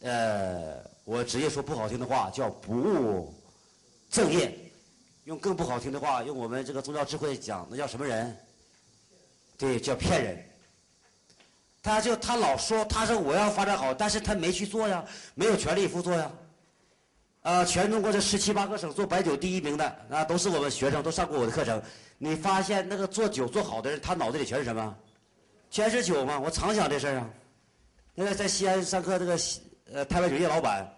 [0.00, 3.34] 呃，我直接说不好听的话，叫不务
[4.10, 4.56] 正业。
[5.24, 8.36] 用更不好听的话，用我们这个宗教智慧讲，那叫什么人？
[9.58, 10.48] 对，叫骗人。
[11.82, 16.30] 他就他老说，他说我要发展好，但是他没去做呀，没有全力以赴做呀。
[17.46, 21.80] 呃，全中国这十七八个省做白酒第一名的，那都是我们学生，都上过我的课程。
[22.18, 24.96] 你发现那个做酒做好的人，他脑子里全是什么？
[25.70, 26.40] 全是酒吗？
[26.40, 27.30] 我常想这事儿啊。
[28.16, 29.38] 那个在西安上课，这个
[29.92, 30.92] 呃太白酒业老板，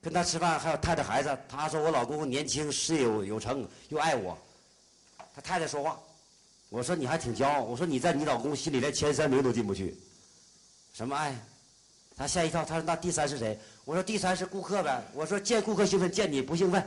[0.00, 4.38] 跟他吃饭，还有太太孩子，他说我老公年轻，事业有有成，又爱我。
[5.34, 6.00] 他太太说话，
[6.70, 9.94] 我说你还挺骄傲，我说你在你老公心里连前三名都进不去，
[10.94, 11.36] 什么爱？
[12.22, 13.58] 他吓一跳，他说那第三是谁？
[13.84, 15.02] 我说第三是顾客呗。
[15.12, 16.80] 我说见顾客兴奋，见你不兴奋。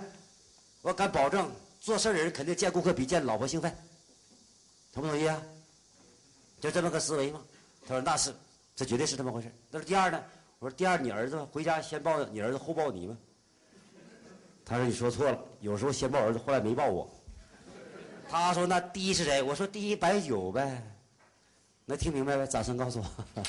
[0.81, 3.69] 我敢保证，做事的人肯定见顾客比见老婆兴奋。
[4.93, 5.41] 同不同意啊？
[6.61, 7.41] 就这么个思维吗？
[7.85, 8.33] 他说那是，
[8.77, 9.51] 这绝对是这么回事。
[9.69, 10.23] 那是第二呢？
[10.59, 13.17] 我说第二，你儿子回家先抱你儿子后抱你吗？
[14.63, 17.09] 他说你说错了，有时候先抱儿子，后来没抱我。
[18.29, 19.43] 他说那第一是谁？
[19.43, 20.81] 我说第一白酒呗。
[21.83, 22.47] 能听明白呗？
[22.47, 23.43] 掌声告诉我。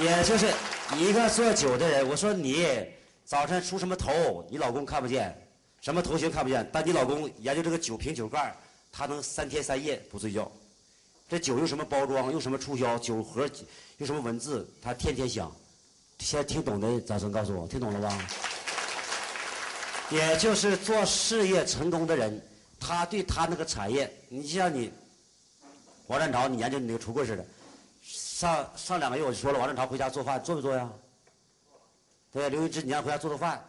[0.00, 0.50] 也就是
[0.96, 2.66] 一个做酒的人，我说你
[3.24, 5.36] 早晨出什么头，你老公看不见，
[5.80, 8.56] 什么头型看不见，但你老公研究这个酒瓶酒盖，
[8.90, 10.50] 他能三天三夜不睡觉。
[11.28, 13.48] 这酒用什么包装，用什么促销，酒盒
[13.98, 15.50] 用什么文字，他天天想。
[16.18, 18.28] 现在听懂的掌声告诉我，听懂了吧？
[20.10, 22.40] 也就是做事业成功的人，
[22.78, 24.90] 他对他那个产业，你像你。
[26.08, 27.44] 王占朝，你研究你那个橱柜似的。
[28.42, 30.90] 上上两个月我就说了，王正朝回家做饭做没做呀？
[32.32, 33.64] 对，刘云芝，你让回家做做饭。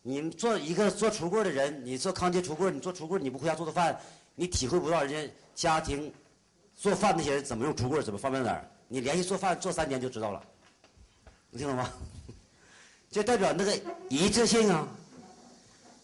[0.00, 3.94] 你做一个做橱柜的人，你做康杰橱柜，你做橱柜你不回家做做饭，
[4.34, 6.10] 你体会不到人家家庭
[6.74, 8.64] 做饭那些人怎么用橱柜，怎么方便哪儿。
[8.88, 10.42] 你连续做饭做三年就知道了，
[11.50, 11.90] 你听懂吗？
[13.12, 14.88] 就代表那个一致性啊，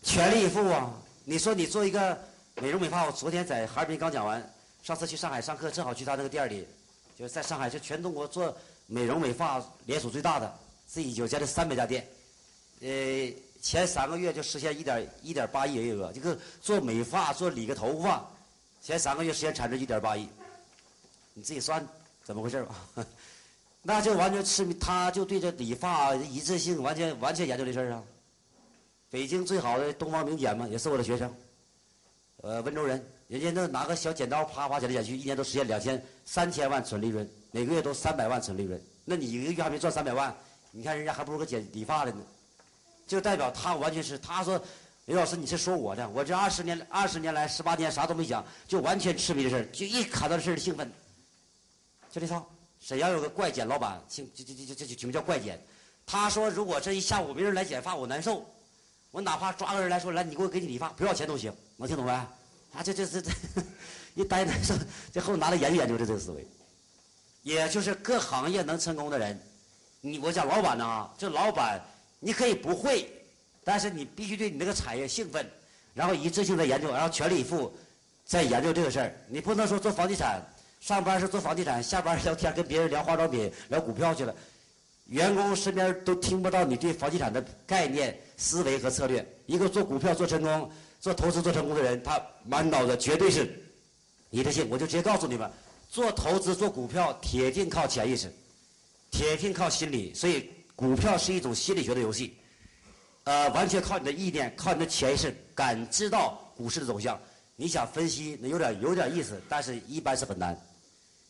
[0.03, 0.92] 全力以赴啊。
[1.25, 2.18] 你说你做一个
[2.57, 4.53] 美容美发，我昨天在哈尔滨刚讲完。
[4.83, 6.66] 上次去上海上课，正好去他那个店里，
[7.23, 8.53] 就在上海，是全中国做
[8.89, 10.59] 美容美发连锁最大的，
[10.89, 12.05] 自己有将近三百家店。
[12.81, 13.33] 呃，
[13.63, 16.11] 前三个月就实现一点一点八亿营业额。
[16.13, 18.29] 这个做美发、做理个头发，
[18.81, 20.29] 前三个月实现产值一点八亿。
[21.33, 21.87] 你自己算
[22.25, 22.75] 怎么回事吧？
[23.83, 28.03] 那就完全痴迷，他就对这理发一致性完全完全研究这事儿啊。
[29.11, 31.33] 北京最好的东方名剪嘛，也是我的学生。
[32.39, 33.01] 呃，温州人。
[33.33, 38.79] 人家那拿个小剪刀啪啪剪来剪去，一年都实现两千三千万纯利润，每个月都三百万纯利润。
[39.07, 40.37] 那你一个月还没赚三百万，
[40.71, 42.21] 你看人家还不如个剪理发的呢。
[43.07, 44.62] 就代表他完全是他说，
[45.07, 50.92] 刘老师你是说我的，我这二十年二十年来十八年啥都没讲，就完全痴迷这事，就一看到这事儿兴奋。
[52.11, 52.47] 就这套，
[52.81, 55.59] 沈阳有个怪剪老板，姓就就就就就就名叫怪剪。
[56.05, 58.45] 他说如果这一下午没人来剪发，我难受。
[59.11, 62.12] 我哪怕抓个人来说来，你给我给你理发，不要钱都行，能听懂没？
[62.75, 63.31] 啊，这这这这，
[64.15, 64.75] 一呆呆说，
[65.13, 66.47] 这后拿来研究研究这这个思维，
[67.43, 69.39] 也就是各行业能成功的人，
[70.01, 71.79] 你我讲老板呢，这老板
[72.19, 73.13] 你可以不会，
[73.63, 75.47] 但是你必须对你那个产业兴奋，
[75.93, 77.71] 然后一致性的研究，然后全力以赴
[78.25, 79.15] 在研究这个事儿。
[79.29, 80.43] 你不能说做房地产，
[80.81, 84.35] 上班是做房地产，下班聊天跟别人聊化妆品、聊股票去了，
[85.09, 89.23] 员工身边都听不到你对房地产的概念、思维和策略。
[89.45, 90.73] 一个做股票做成功。
[91.03, 93.61] 做投资做成功的人，他满脑子绝对是
[94.31, 94.69] 你的性。
[94.71, 95.51] 我就直接告诉你们，
[95.91, 98.33] 做投资做股票，铁定靠潜意识，
[99.11, 100.15] 铁定靠心理。
[100.15, 102.37] 所以，股票是一种心理学的游戏，
[103.25, 107.21] 呃，完全靠你的意念，靠你的潜意识感知到股市的走向。
[107.57, 110.57] 你想分析，那有点有点意思，但是一般是很难。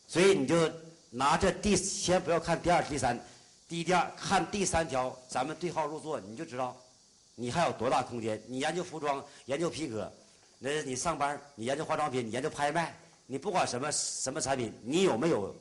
[0.07, 0.71] 所以，你就
[1.09, 3.19] 拿这第先不要看第二、第三，
[3.71, 6.77] 第一、第二，看第三条，咱们对号入座，你就知道。
[7.35, 8.41] 你还有多大空间？
[8.47, 10.13] 你研究服装，研究皮革，
[10.59, 12.95] 那你上班，你研究化妆品，你研究拍卖，
[13.27, 15.55] 你不管什么什么产品，你有没有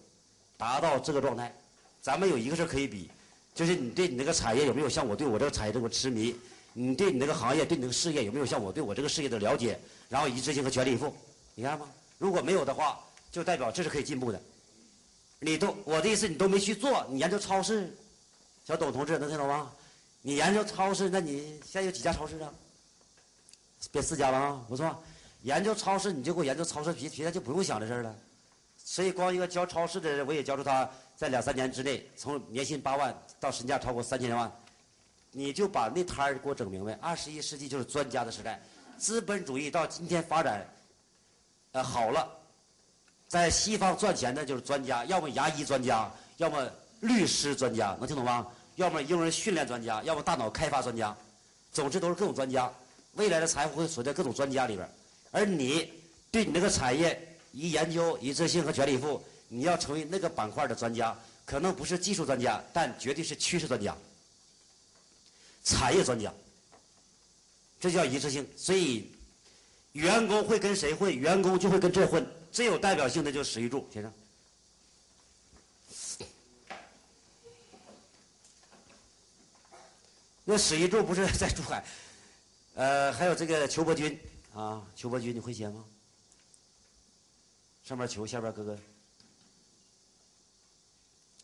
[0.57, 1.53] 达到这个状态？
[2.01, 3.09] 咱们有一个事可以比，
[3.53, 6.35] 就是你对你那个产业有没有像我对我这个产业这么痴迷？
[6.73, 9.79] 你对你那个行业，对你那个事业有没有像我对我这个事业的了解？
[10.07, 11.13] 然后一致性和全力以赴，
[11.55, 11.89] 你看吗？
[12.17, 12.99] 如果没有的话，
[13.31, 14.41] 就代表这是可以进步的。
[15.39, 17.93] 你都我的意思，你都没去做，你研究超市，
[18.65, 19.71] 小董同志能听懂吗？
[20.21, 22.53] 你研究超市，那你现在有几家超市啊？
[23.91, 25.03] 变四家了啊，不错。
[25.41, 28.15] 研究超市，你就给我研究超市皮，皮他就不用想这事儿了。
[28.77, 34.51] 所以，光一个教超市的人，我也教出他在两三年之内，从年薪八万到身价超过三千万。
[35.31, 36.93] 你就把那摊儿给我整明白。
[37.01, 38.61] 二十一世纪就是专家的时代，
[38.97, 40.67] 资本主义到今天发展，
[41.71, 42.27] 呃，好了，
[43.27, 48.45] 在西方赚钱的就是专家，要么牙医专家，要么律师专家，能听懂吗？
[48.75, 51.15] 要么婴儿训练专家，要么大脑开发专家，
[51.71, 52.71] 总之都是各种专家。
[53.15, 54.89] 未来的财富会锁在各种专家里边
[55.31, 55.91] 而你
[56.31, 63.95] 对你那个产业一研究一致性和全力以赴，你要成为那个板块的专家，可能不是技术专家，但绝对是趋势专家、
[65.65, 66.33] 产业专家。
[67.79, 68.47] 这叫一致性。
[68.55, 69.11] 所以，
[69.91, 72.25] 员工会跟谁混，员工就会跟这混。
[72.51, 74.13] 最有代表性的就是史玉柱先生。
[80.43, 81.83] 那史玉柱不是 在珠海，
[82.73, 84.19] 呃，还有这个裘伯军
[84.53, 85.85] 啊，裘伯军你会写吗？
[87.83, 88.77] 上面裘，下边哥哥，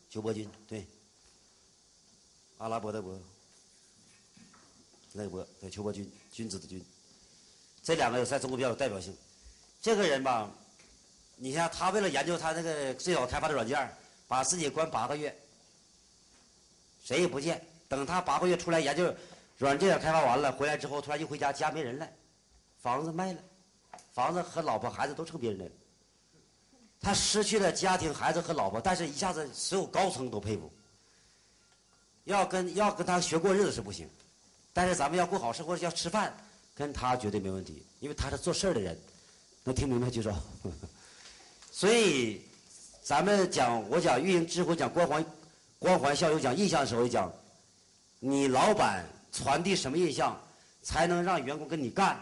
[0.08, 0.86] 裘伯军对，
[2.58, 3.20] 阿拉伯的伯，
[5.12, 6.84] 那个伯，对，邱伯君，君子的君。
[7.82, 9.16] 这两个在中国比较有代表性。
[9.80, 10.50] 这个人吧，
[11.36, 13.96] 你像他为了研究他那个最早开发的软件，
[14.26, 15.34] 把自己关八个月，
[17.04, 17.64] 谁也不见。
[17.88, 19.12] 等他八个月出来研究
[19.56, 22.08] 软件开发完了，回来之后突然一回家，家没人了，
[22.80, 23.40] 房子卖了，
[24.12, 25.70] 房子和老婆孩子都成别人的了。
[27.00, 30.70] 他失去了家庭、孩子和老婆，但是一下子所有高层都佩服。
[32.24, 34.08] 要跟要跟他学过日子是不行，
[34.72, 36.36] 但是咱们要过好生活，要吃饭，
[36.74, 38.98] 跟他绝对没问题，因为他是做事儿的人。
[39.64, 40.32] 能听明白举手。
[41.72, 42.42] 所以，
[43.02, 45.24] 咱们讲我讲运营智慧，讲光环
[45.78, 47.32] 光环校友，讲印象的时候讲，
[48.20, 50.36] 你老板传递什么印象，
[50.82, 52.18] 才能让员工跟你干？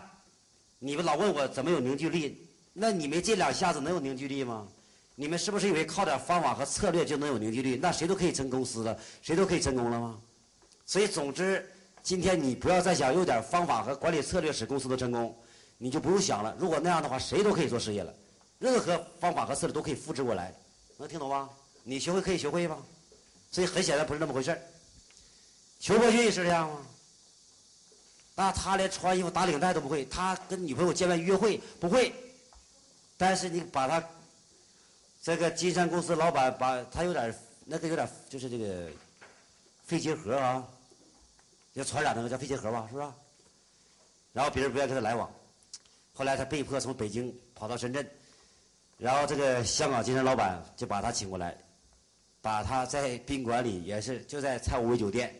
[0.79, 4.69] 你们老问我怎么有凝聚力，那你们这两下子能有凝聚力吗？
[5.15, 7.79] 你们是不是以为靠点方法和策略就能有凝聚力？
[7.81, 10.19] 那谁都可以成公司了，谁都可以成功了吗？
[10.85, 11.67] 所以，总之，
[12.03, 15.35] 今天你不要再想用点方法和管理策略使公司都成功，
[15.79, 16.55] 你就不用想了。
[16.59, 18.15] 如果那样的话，谁都可以做事业了，
[18.59, 20.55] 任何方法和策略都可以复制过来，
[20.99, 21.49] 能听懂吗？
[21.83, 22.77] 你学会可以学会吗？
[23.51, 24.61] 所以很显然不是那么回事儿。
[25.79, 26.87] 裘伯钧也是这样吗？
[28.35, 32.13] 那他连穿衣服、打领带都不会，他跟女朋友见面约会不会，
[33.17, 34.03] 但是你把他。
[35.23, 38.89] 这个金山公司老板把他有点那个有点就是这个
[39.85, 40.65] 肺结核啊，
[41.73, 43.09] 要传染那个叫肺结核吧，是不是？
[44.33, 45.29] 然后别人不愿意跟他来往，
[46.13, 48.09] 后来他被迫从北京跑到深圳，
[48.99, 51.59] 然后这个香港金山老板就把他请过来，
[52.41, 55.35] 把他在宾馆里也是就在蔡五威酒店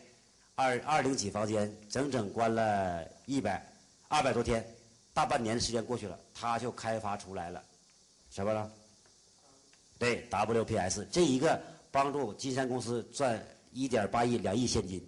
[0.59, 3.63] 二二零几房间整整关了一百
[4.07, 4.65] 二百多天，
[5.13, 7.63] 大半年的时间过去了，他就开发出来了
[8.31, 8.71] 什么了？
[9.99, 13.39] 对，WPS 这一个帮助金山公司赚
[13.71, 15.07] 一点八亿、两亿现金，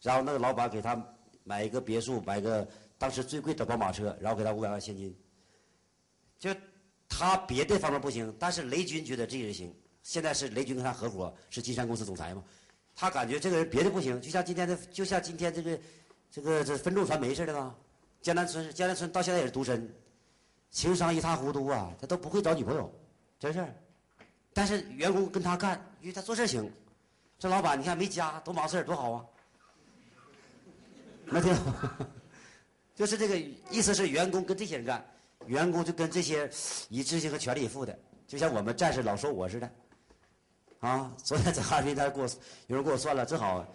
[0.00, 0.96] 然后那个老板给他
[1.42, 2.64] 买一个别墅，买个
[2.96, 5.12] 当时最贵的宝马车，然后给他五百万现金。
[6.38, 6.54] 就
[7.08, 9.74] 他别的方面不行，但是雷军觉得这个人行。
[10.04, 12.44] 现在是雷军跟他合伙，是金山公司总裁嘛？
[12.96, 15.78] 他感觉这个人别的不行，就像今天的，就像今天这个
[16.30, 17.74] 这个这分众传媒似的吧。
[18.22, 19.92] 江南春，江南春到现在也是独身，
[20.70, 22.90] 情商一塌糊涂啊，他都不会找女朋友，
[23.38, 23.66] 真是。
[24.52, 26.70] 但是员工跟他干，因为他做事行。
[27.38, 29.24] 这老板你看没家，多忙事儿多好啊！
[31.26, 31.64] 能听懂？
[32.94, 33.36] 就是这个
[33.70, 35.04] 意思是员工跟这些人干，
[35.46, 36.48] 员工就跟这些
[36.88, 39.70] 以执行和全力以赴的，就像我们战士老说我似的。
[40.84, 42.28] 啊，昨天在哈尔滨，他给我
[42.66, 43.66] 有人给我算了，正好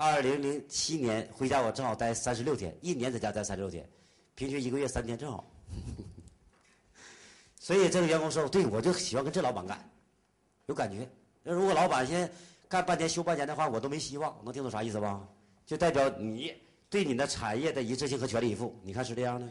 [0.00, 3.88] 二零零七年回家，我正好待三十六天，一年在家待三十六天，
[4.34, 5.48] 平均一个月三天正好。
[7.56, 9.78] 所以这个员工说：“对，我就喜欢跟这老板干。”
[10.66, 11.08] 有感觉，
[11.44, 12.28] 那如果老板先
[12.68, 14.36] 干半年休半年的话，我都没希望。
[14.44, 15.24] 能听懂啥意思吧？
[15.64, 16.52] 就代表你
[16.90, 18.76] 对你的产业的一致性和全力以赴。
[18.82, 19.46] 你看是这样的，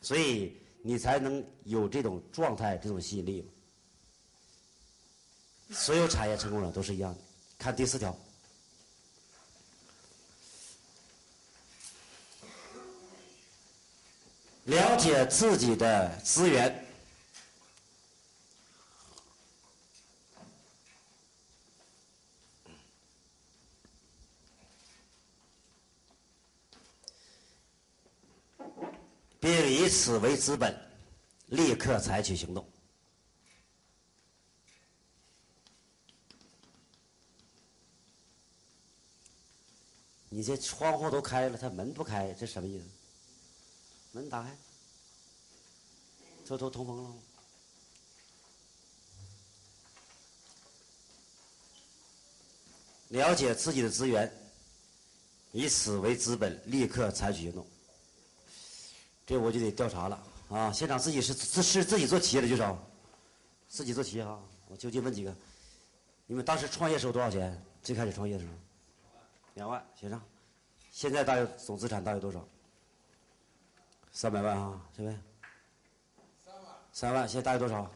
[0.00, 3.50] 所以你才能有这种状态、这种吸引力。
[5.78, 7.20] 所有产业成功者都是一样的。
[7.58, 8.16] 看第四条，
[14.64, 16.82] 了解自己的资源。
[29.38, 30.76] 并以此为资本，
[31.46, 32.66] 立刻采取行动。
[40.36, 42.84] 你这窗户都开了，他门不开，这什么意思？
[44.12, 44.54] 门打开，
[46.44, 47.14] 这都通风了。
[53.08, 54.30] 了解自己的资源，
[55.52, 57.66] 以此为资本，立刻采取行动。
[59.26, 60.70] 这我就得调查了啊！
[60.70, 62.78] 现场自己是自是自己做企业的举手，
[63.70, 64.38] 自己做企业啊！
[64.68, 65.34] 我就近问几个，
[66.26, 67.58] 你们当时创业时候多少钱？
[67.82, 68.52] 最开始创业的时候，
[69.56, 70.22] 两万，写上。
[70.92, 72.46] 现在大约总资产大约多少？
[74.12, 75.16] 三百万啊，这位。
[76.44, 76.74] 三万。
[76.92, 77.90] 三万，现在大约多少？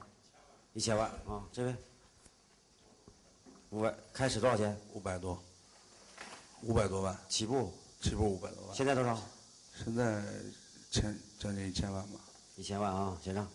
[0.72, 1.76] 一千万啊，这位。
[3.68, 4.74] 五百，开始多少钱？
[4.94, 5.38] 五百多。
[6.62, 7.16] 五百多万。
[7.28, 7.72] 起步。
[8.00, 8.74] 起步五百多万。
[8.74, 9.18] 现在多少？
[9.84, 10.24] 现在。
[10.90, 12.18] 千将近一千万吧，
[12.56, 13.46] 一千万啊，写上。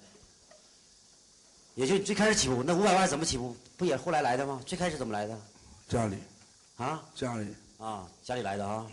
[1.74, 3.54] 也就最开始起步，那五百万怎么起步？
[3.76, 4.62] 不也后来来的吗？
[4.66, 5.38] 最开始怎么来的？
[5.90, 6.18] 家里。
[6.78, 7.04] 啊？
[7.14, 7.54] 家里。
[7.78, 8.86] 啊，家里来的啊。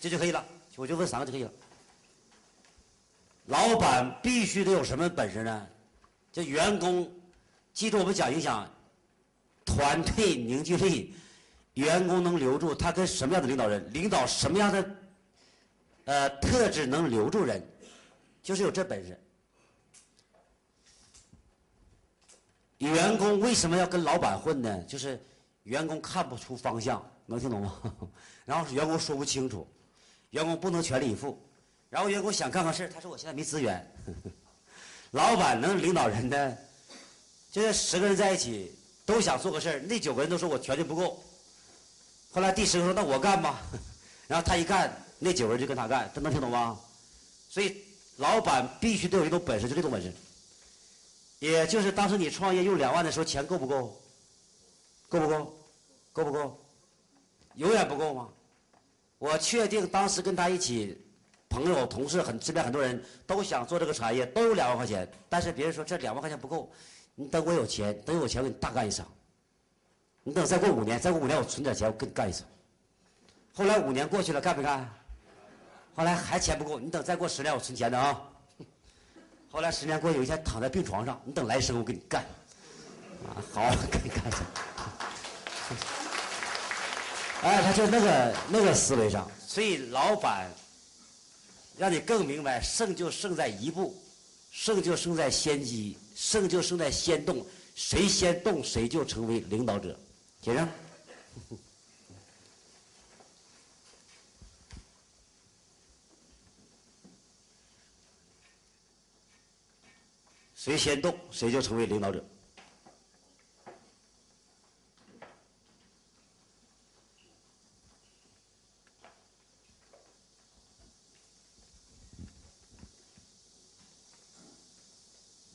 [0.00, 0.44] 这就可以了，
[0.76, 1.50] 我就问三个就可以了。
[3.46, 5.66] 老板必须得有什么本事呢？
[6.32, 7.10] 这员工，
[7.74, 8.66] 记住我们讲影响，
[9.64, 11.14] 团队凝聚力，
[11.74, 14.96] 员工能留住，他跟什么样的领导人，领导什么样的
[16.04, 17.62] 呃特质能留住人，
[18.42, 19.20] 就是有这本事。
[22.78, 24.82] 员工为什么要跟老板混呢？
[24.84, 25.20] 就是
[25.64, 27.04] 员工看不出方向，
[27.34, 27.80] 能听懂吗？
[28.44, 29.66] 然后员工说不清楚，
[30.30, 31.40] 员工不能全力以赴，
[31.88, 33.84] 然后员工想干个事他说我现在没资源。
[35.12, 36.56] 老板能领导人呢？
[37.50, 38.72] 就是十个人在一起
[39.04, 41.20] 都想做个事那九个人都说我权力不够。
[42.30, 43.60] 后来第十个说那我干吧，
[44.28, 46.78] 然后他一干，那九个人就跟他干，这能听懂吗？
[47.48, 47.84] 所以
[48.18, 50.12] 老板必须得有一种本事，就这种本事。
[51.40, 54.00] 也就是当时你创业用两万的时候，钱够不够？
[55.08, 55.58] 够不够？
[56.12, 56.59] 够不够？
[57.54, 58.28] 永远不够吗？
[59.18, 60.98] 我确定当时跟他一起，
[61.48, 66.72] 朋友、同事很身边很多人都想做这个产业，都有两万块钱，但是别人说这两万块钱不够，
[67.14, 69.06] 你等我有钱，等有钱我给你大干一场。
[70.22, 72.46] 你等再过五年，再过五年我存点钱，我跟你干一场。
[73.52, 74.88] 后来五年过去了，干没干？
[75.94, 78.22] 后来还钱不够，你等再过十年我存钱的啊。
[79.50, 82.22] 后来十年过去，有一天躺在病床上，你等来生我给你干，
[83.26, 84.38] 啊，好，给你干去。
[87.42, 90.50] 哎，他就那个那个思维上，所以老板
[91.78, 93.98] 让你更明白，胜就胜在一步，
[94.50, 99.98] 胜就胜在先机，胜就胜在先动，谁先动谁就成为领导者。
[100.42, 100.68] 写上。
[110.54, 112.22] 谁先动，谁就成为领导者。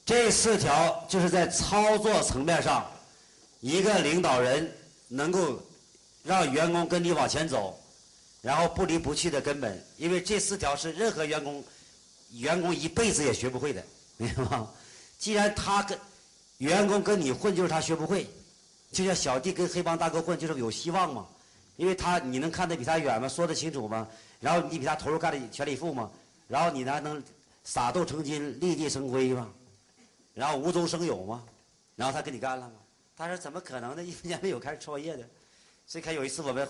[0.06, 2.86] 这四条就是在操作层面上，
[3.60, 4.72] 一个领导人
[5.08, 5.60] 能够
[6.24, 7.76] 让员工跟你往前走，
[8.42, 9.84] 然后不离不弃的根本。
[9.98, 11.64] 因为这四条是任何员工
[12.34, 13.84] 员工一辈子也学不会的，
[14.18, 14.70] 明白吗？
[15.18, 15.98] 既然他跟
[16.60, 18.30] 员工跟你混，就是他学不会，
[18.92, 21.26] 就像小弟跟黑帮大哥混，就是有希望嘛。
[21.78, 23.28] 因为他你能看得比他远吗？
[23.28, 24.08] 说得清楚吗？
[24.40, 26.12] 然后你比他投入干的全力以赴吗？
[26.48, 27.22] 然后你呢能
[27.64, 29.50] 撒豆成金、立地生辉吗？
[30.36, 31.44] 然后无中生有吗？
[31.96, 32.76] 然后他跟你干了吗？
[33.16, 34.04] 他说怎么可能呢？
[34.04, 35.28] 一分钱没有，开始创业的。
[35.88, 36.68] 所以看有一次我们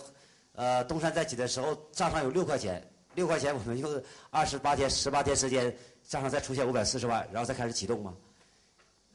[0.54, 5.76] 呃东山再起的时候，账上有六块钱，六块钱我们用二十八天、十八天时间，
[6.08, 8.16] 账上再出现五百四十万，然后再开始启动嘛。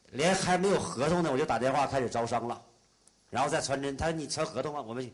[0.07, 2.61] 连还没有合同呢，我就打电话开始招商了，
[3.29, 3.95] 然后再传真。
[3.95, 4.81] 他说你签合同吗？
[4.81, 5.09] 我们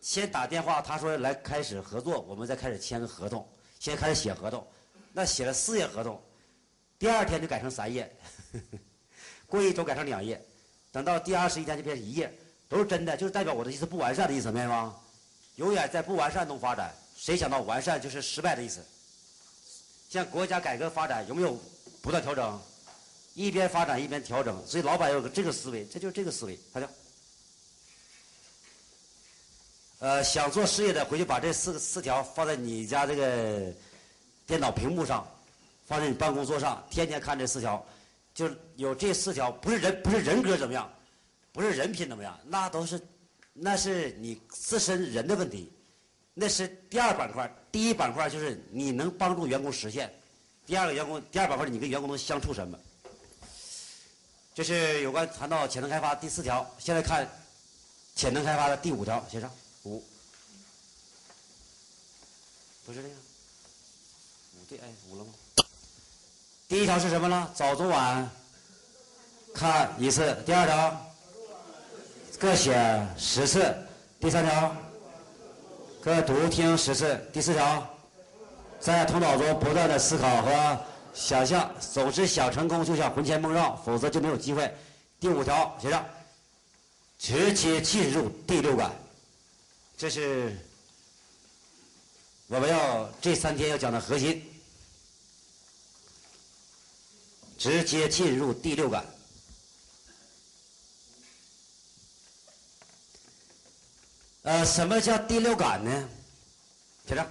[0.00, 3.48] 先打电话，他说来开始合作，我们再开始签个合同，
[3.80, 4.66] 先开始写合同。
[5.14, 6.20] 那写了四页合同，
[6.98, 8.14] 第二天就改成三页，
[9.46, 10.44] 过一周改成两页，
[10.92, 12.32] 等到第二十一天就变成一页，
[12.68, 14.94] 都是真的，就是代表我的意思不完善的意思，明白吗？
[15.56, 18.84] 永远在不完善中发展，谁想到完善就是失败的意思。
[20.08, 21.58] 像国家改革发展有没有
[22.02, 22.60] 不断调整？
[23.34, 26.58] 一边发展一边调整，所以老板有个这个思维，这就是这个思维。
[26.72, 26.88] 好的。
[29.98, 33.72] 呃，想做事业的，回去把这四四条放在你家这个
[34.46, 35.26] 电脑屏幕上，
[35.86, 37.84] 放在你办公桌上，天天看这四条，
[38.36, 40.92] 就有这四条，不是人不是人格怎么样，
[41.52, 43.00] 不是人品怎么样，那都是
[43.54, 45.72] 那是你自身人的问题，
[46.34, 47.50] 那是第二板块。
[47.72, 50.14] 第一板块就是你能帮助员工实现，
[50.66, 52.78] 第二个员工第二板块你跟员工能相处什么？
[54.54, 57.26] 这是有关谈到潜能开发第四条，现在看
[58.14, 59.50] 潜能开发的第五条，写上
[59.84, 60.04] 五，
[62.84, 65.30] 不是这个五对，哎，五了吗？
[66.68, 67.48] 第一条是什么呢？
[67.54, 68.28] 早中晚
[69.54, 70.36] 看一次。
[70.44, 71.00] 第二条
[72.40, 73.72] 各写十次。
[74.18, 74.74] 第三条
[76.00, 77.24] 各读听十次。
[77.32, 77.88] 第四条
[78.80, 80.78] 在头脑中不断的思考和。
[81.14, 84.70] 想象，总是想成功就想魂牵梦绕，否则就没有机会。
[85.18, 86.04] 第五条写上，
[87.18, 88.90] 直接进入第六感，
[89.96, 90.54] 这是
[92.48, 94.44] 我们要这三天要讲的核心。
[97.58, 99.04] 直接进入第六感，
[104.42, 106.08] 呃，什么叫第六感呢？
[107.06, 107.28] 写上，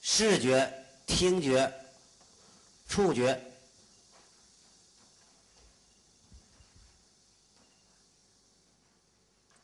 [0.00, 0.74] 视觉。
[1.10, 1.72] 听觉、
[2.86, 3.42] 触觉、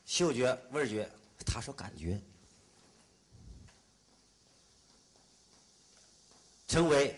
[0.06, 1.08] 嗅觉、味觉，
[1.44, 2.20] 他说感觉，
[6.66, 7.14] 称为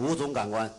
[0.00, 0.72] 五种感官。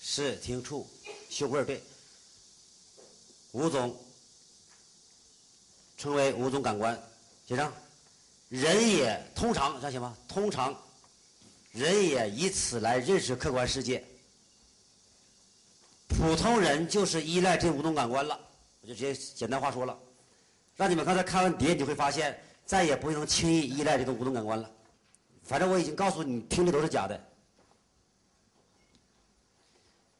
[0.00, 0.90] 视听触
[1.30, 1.80] 嗅味对，
[3.52, 3.96] 五种
[5.96, 7.00] 称为五种感官。
[7.46, 7.72] 写上，
[8.48, 10.16] 人也通常这样写吗？
[10.26, 10.76] 通常，
[11.70, 14.04] 人也以此来认识客观世界。
[16.08, 18.36] 普通人就是依赖这五种感官了。
[18.80, 19.96] 我就直接简单话说了。
[20.76, 24.70] 让你们刚才看完碟，你会发现再也不能轻易依赖这种五种感官了。
[25.42, 27.20] 反正我已经告诉你，听的都是假的。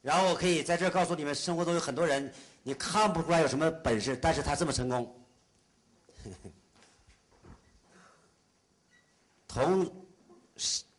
[0.03, 2.33] 然后我可以在这告诉你们，生活中有很多人，
[2.63, 5.27] 你看不出来有什么本事，但是他这么成功。
[9.49, 10.05] 通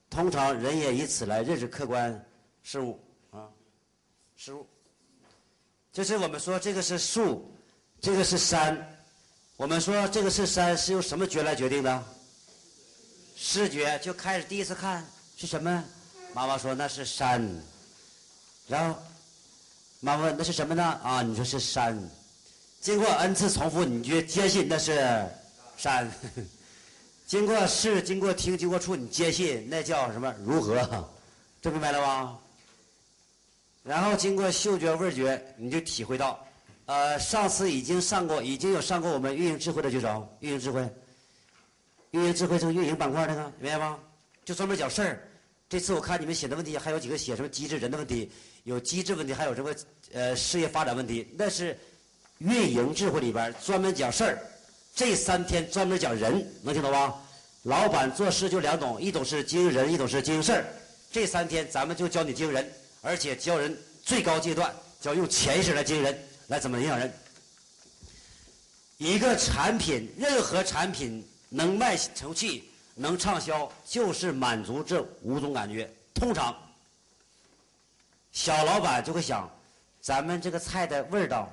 [0.09, 2.25] 通常人也以此来认识客观
[2.63, 2.99] 事物
[3.31, 3.49] 啊，
[4.35, 4.67] 事物。
[5.91, 7.53] 就是我们说这个是树，
[8.01, 8.91] 这个是山。
[9.57, 12.03] 我们说这个是山，是由什么觉来决定的？
[13.37, 15.05] 视觉就开始第一次看
[15.37, 15.83] 是什么？
[16.33, 17.41] 妈妈说那是山。
[18.67, 18.99] 然后
[20.01, 20.83] 妈妈问那是什么呢？
[21.01, 21.97] 啊，你说是山。
[22.81, 25.25] 经过 n 次重复，你就坚信那是
[25.77, 26.11] 山。
[27.25, 30.35] 经过视，经过听，经过触，你坚信那叫什么？
[30.43, 31.09] 如何？
[31.61, 32.37] 这明白了吗？
[33.83, 36.44] 然后经过嗅觉、味觉，你就体会到，
[36.85, 40.27] 呃，上次已经上过，已经有上过我们运营智慧的举手。
[40.39, 40.87] 运营智慧，
[42.11, 43.97] 运营智慧这个运营板块那个，明白吗？
[44.43, 45.27] 就专门讲事儿。
[45.67, 48.31] 这次我看你们写的问题，还有几个写什么机制人的问题，
[48.65, 49.73] 有机制问题，还有什么
[50.13, 51.75] 呃事业发展问题，那是
[52.37, 54.39] 运营智慧里边专门讲事儿。
[54.93, 57.15] 这三天专门讲人，能听懂吗？
[57.63, 60.65] 老板做事就两种，一种是经营人，一种是经营事儿。
[61.11, 62.71] 这三天咱们就教你经营人，
[63.01, 64.71] 而且教人最高阶段，
[65.01, 67.13] 叫用潜意识来经营人，来怎么影响人。
[68.97, 75.89] 一个产品，任何产品能卖成器，能畅销，就是满足这五种感觉。
[76.13, 76.55] 通常，
[78.31, 79.49] 小老板就会想，
[80.01, 81.51] 咱们这个菜的味道，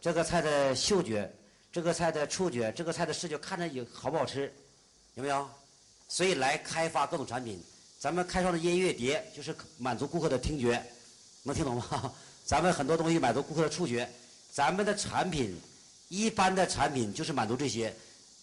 [0.00, 1.32] 这个菜的嗅觉。
[1.70, 4.52] 这个菜的触觉，这个菜的视觉，看着有好不好吃，
[5.14, 5.50] 有没有？
[6.06, 7.60] 所以来开发各种产品。
[7.98, 10.80] 咱们开创的音乐碟就是满足顾客的听觉，
[11.42, 12.12] 能听懂吗？
[12.44, 14.08] 咱们很多东西满足顾客的触觉。
[14.52, 15.58] 咱们的产品，
[16.08, 17.92] 一般的产品就是满足这些。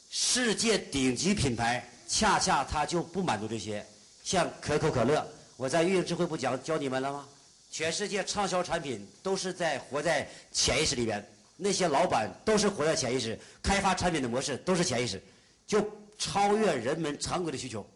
[0.09, 3.85] 世界顶级品牌恰恰它就不满足这些。
[4.23, 5.25] 像可口可乐，
[5.55, 7.27] 我在运营智慧不讲教你们了吗？
[7.69, 11.25] 全世界畅销产品都是在活在潜意识里边。
[11.55, 15.21] 那些老板都是活在潜意识，开发产品的模式都是潜意识，
[15.65, 15.87] 就
[16.17, 17.87] 超越人们常规的需求。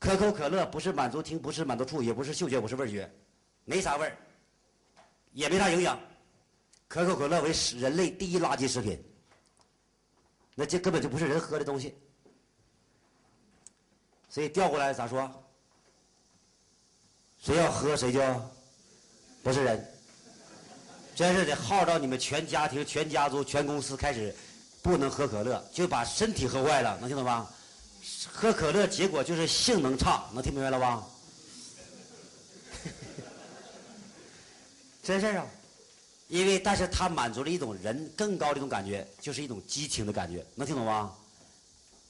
[0.00, 3.08] 可口可乐不是满足听，不是满足触，也不是嗅觉，不是味觉，
[3.64, 4.16] 没啥味儿，
[5.32, 5.98] 也没啥营养。
[6.86, 8.98] 可口可乐为人类第一垃圾食品，
[10.54, 11.94] 那这根本就不是人喝的东西。
[14.30, 15.30] 所以调过来咋说？
[17.38, 18.20] 谁要喝谁就
[19.42, 19.94] 不是人。
[21.14, 24.34] 真是得号召你们全家庭、全家族、全公司开始
[24.82, 27.48] 不能喝可乐，就把身体喝坏了，能听懂吗？
[28.32, 31.06] 喝可乐结果就是性能差，能听明白了吧？
[35.08, 35.46] 真事儿啊！
[36.26, 41.16] 因为但是它满足了一种人更高的一种感觉，就是一种激情的感觉，能听懂吗？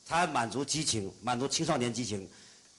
[0.05, 2.29] 它满足激情，满足青少年激情。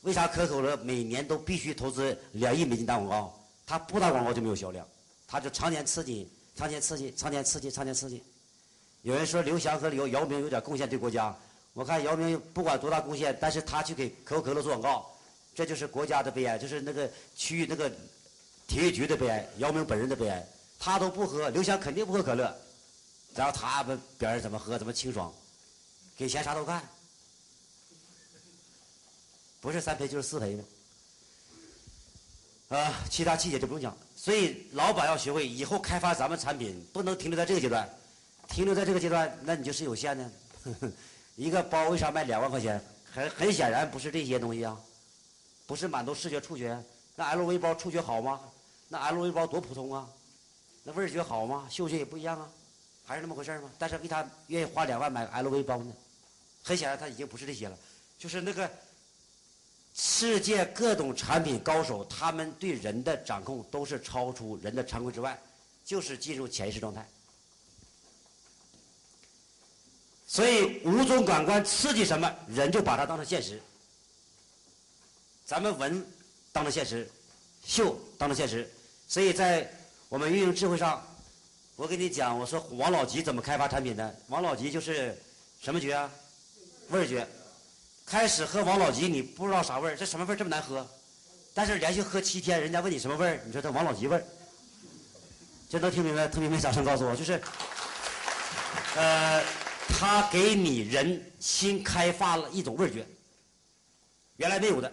[0.01, 3.33] 为啥可口可乐每年都必须投资两亿美金打广告？
[3.65, 4.85] 它不打广告就没有销量。
[5.25, 8.21] 他就常年刺激，常年刺激，常年刺激，常年刺激。
[9.03, 11.33] 有人说刘翔和刘姚明有点贡献对国家，
[11.71, 15.09] 我看姚明不管多大贡献，但是他去给可口可乐做广告，
[15.55, 17.89] 这就是国家的悲哀，就是那个区域那个
[18.69, 20.47] 体育局的悲哀，姚明本人的悲哀。
[20.77, 22.55] 他都不喝，刘翔肯定不喝可乐，
[23.35, 25.33] 然后他们别人怎么喝怎么清爽，
[26.15, 26.81] 给钱啥都干，
[29.59, 30.63] 不是三陪就是四陪呗。
[32.77, 33.97] 啊，其他细节就不用讲。
[34.15, 37.89] 所以，老板要学会以后开发咱们产品，不能停留在这个阶段。
[38.47, 40.31] 停留在这个阶段，那你就是有限的。
[41.35, 42.81] 一个包为啥卖两万块钱？
[43.11, 44.79] 很很显然不是这些东西啊，
[45.65, 46.81] 不是满足视觉、触觉。
[47.15, 48.39] 那 LV 包触觉好吗？
[48.89, 50.09] 那 LV 包多普通啊！
[50.83, 51.67] 那味觉好吗？
[51.69, 52.49] 嗅觉也不一样啊，
[53.05, 53.71] 还是那么回事吗？
[53.77, 55.93] 但是为啥愿意花两万买 LV 包呢？
[56.63, 57.77] 很显然，他已经不是这些了，
[58.17, 58.69] 就是那个。
[59.95, 65.37] 世界各种产品高手，他们对人的掌控都是超出人的常规之外，
[65.83, 67.05] 就是进入潜意识状态。
[70.25, 73.61] 所以五种感官刺激什么，人就把它当成现实。
[75.43, 76.05] 咱们闻
[76.53, 77.09] 当成现实，
[77.65, 78.71] 嗅当成现实。
[79.09, 79.67] 所以在
[80.07, 81.03] 我们运营智慧上，
[81.75, 84.15] 我跟你讲，我说王老吉怎么开发产品的？
[84.27, 85.19] 王老吉就是
[85.59, 86.11] 什么觉啊？
[86.89, 87.27] 味觉。
[88.05, 90.87] 开始喝王老吉，你不知道啥味儿，这什么味儿这么难喝？
[91.55, 94.23] 但是连续喝七天，人家问你什么味儿，你说这王老吉味儿，
[95.67, 96.27] 这能听明白？
[96.27, 96.57] 听明白？
[96.59, 97.41] 掌声告诉我，就是，
[98.95, 99.43] 呃，
[99.87, 103.07] 他给你人新开发了一种味觉，
[104.37, 104.91] 原来没有的，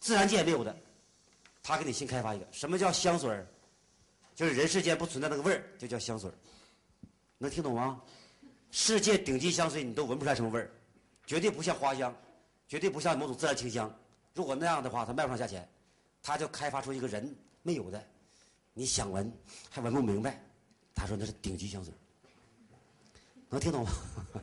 [0.00, 0.74] 自然界没有的，
[1.62, 2.46] 他给你新开发一个。
[2.50, 3.46] 什么叫香水儿？
[4.34, 6.34] 就是人世间不存在那个味儿，就叫香水儿。
[7.38, 8.00] 能听懂吗？
[8.70, 10.70] 世界顶级香水你都闻不出来什么味儿，
[11.26, 12.14] 绝对不像花香，
[12.66, 13.94] 绝对不像某种自然清香。
[14.34, 15.68] 如果那样的话，他卖不上价钱。
[16.22, 18.02] 他就开发出一个人没有的，
[18.72, 19.30] 你想闻
[19.68, 20.40] 还闻不明白。
[20.94, 21.92] 他说那是顶级香水，
[23.48, 23.90] 能听懂吗？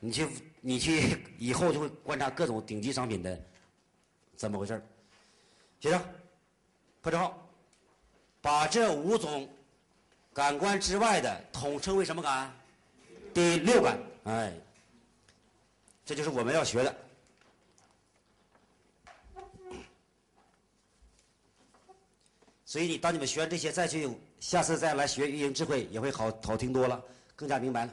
[0.00, 0.28] 你去
[0.60, 3.40] 你去以后就会观察各种顶级商品的
[4.34, 4.82] 怎么回事儿。
[5.86, 6.04] 接着，
[7.00, 7.48] 破折号，
[8.40, 9.48] 把这五种
[10.34, 12.52] 感官之外的统称为什么感？
[13.32, 13.96] 第六感。
[14.24, 14.52] 哎，
[16.04, 16.96] 这就是我们要学的。
[22.64, 24.10] 所以你当你们学完这些，再去
[24.40, 27.00] 下次再来学运营智慧，也会好好听多了，
[27.36, 27.92] 更加明白了。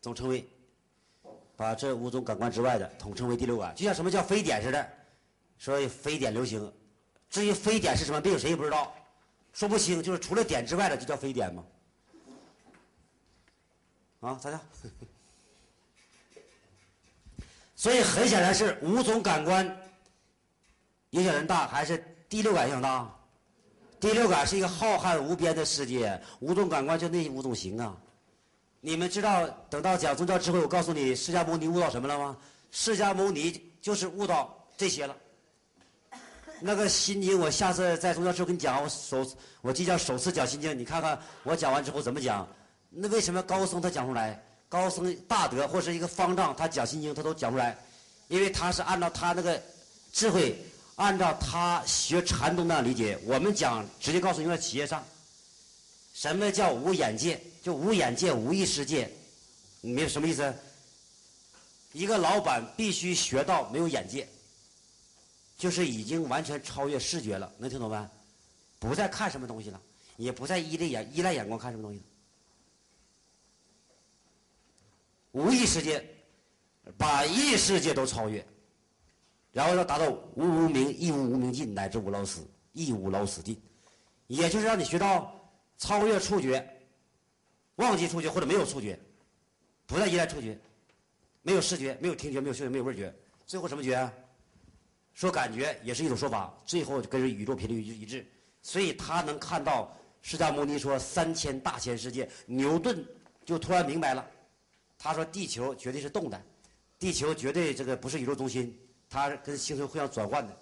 [0.00, 0.48] 总称为
[1.58, 4.88] 把这五种感官之外的统称为第六感，就像什么叫非典似的，
[5.58, 6.72] 所以非典流行。
[7.28, 8.94] 至于非典是什么病，谁也不知道，
[9.52, 10.00] 说不清。
[10.00, 11.64] 就是除了点之外的，就叫非典吗？
[14.20, 14.60] 啊，咋样？
[17.74, 19.66] 所以很显然是五种感官
[21.10, 21.98] 影响人大，还是
[22.28, 23.12] 第六感影响大？
[23.98, 27.96] 第六感是一个浩瀚无边的世界，五种感官就那五种行啊。
[28.80, 32.36] 你们知道，等到讲宗教智慧，我告诉你，释迦牟尼悟到什么了吗？
[32.70, 35.16] 释迦牟尼就是悟到这些了。
[36.60, 39.26] 那个心经，我下次在宗教智慧跟你讲，我首
[39.62, 42.46] 我即将首次讲心经，你看看我讲完之后怎么讲？
[42.90, 44.40] 那为什么高僧他讲出来？
[44.68, 47.76] 高僧大德或是一个方丈，他讲心经，他都讲不出来，
[48.28, 49.60] 因为他是按照他那个
[50.12, 50.56] 智慧，
[50.96, 53.18] 按照他学禅宗那样理解。
[53.24, 55.02] 我们讲直接告诉你，在企业上，
[56.18, 57.40] 什么叫无眼界？
[57.62, 59.08] 就无眼界、无意识界，
[59.80, 60.52] 你明白什么意思？
[61.92, 64.28] 一个老板必须学到没有眼界，
[65.56, 68.10] 就是已经完全超越视觉了，能听懂没？
[68.80, 69.80] 不再看什么东西了，
[70.16, 72.04] 也不再依赖眼依赖眼光看什么东西了。
[75.30, 76.04] 无意识界，
[76.96, 78.44] 把意识界都超越，
[79.52, 83.56] 然后要达到无无明亦无无明尽，乃至无老死亦无老死尽，
[84.26, 85.32] 也就是让你学到
[85.78, 86.62] 超越触觉，
[87.76, 88.98] 忘记触觉或者没有触觉，
[89.86, 90.58] 不再依赖触觉，
[91.42, 93.14] 没有视觉，没有听觉，没有嗅觉，没有味觉，
[93.46, 94.12] 最后什么觉？
[95.14, 98.26] 说感觉也是一种说法，最后跟宇宙频率一致，
[98.62, 103.04] 所以他能看到释迦牟尼说三千大千世界，牛顿
[103.44, 104.28] 就突然明白了。
[105.00, 106.42] 他说：“地球绝对是动的，
[106.98, 108.76] 地球绝对这个不是宇宙中心，
[109.08, 110.56] 它跟星球互相转换的。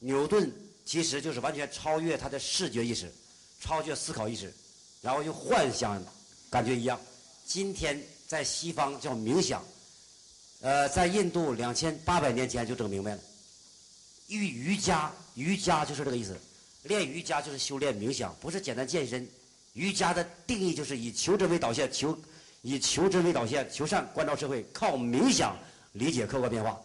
[0.00, 0.52] 牛顿
[0.84, 3.10] 其实就是完全超越他的视觉意识，
[3.60, 4.52] 超越思考意识，
[5.02, 6.02] 然后用幻想
[6.50, 7.00] 感觉一样。
[7.46, 9.64] 今天在西方叫冥想，
[10.60, 13.20] 呃，在印度两千八百年前就整明白了。
[14.28, 16.36] 瑜瑜伽，瑜伽就是这个意思，
[16.84, 19.28] 练瑜伽就是修炼冥想，不是简单健身。
[19.74, 22.18] 瑜伽的定义就是以求真为导向，求。”
[22.66, 25.54] 以求真为导线，求善关照社会，靠冥想
[25.92, 26.80] 理解客观变化。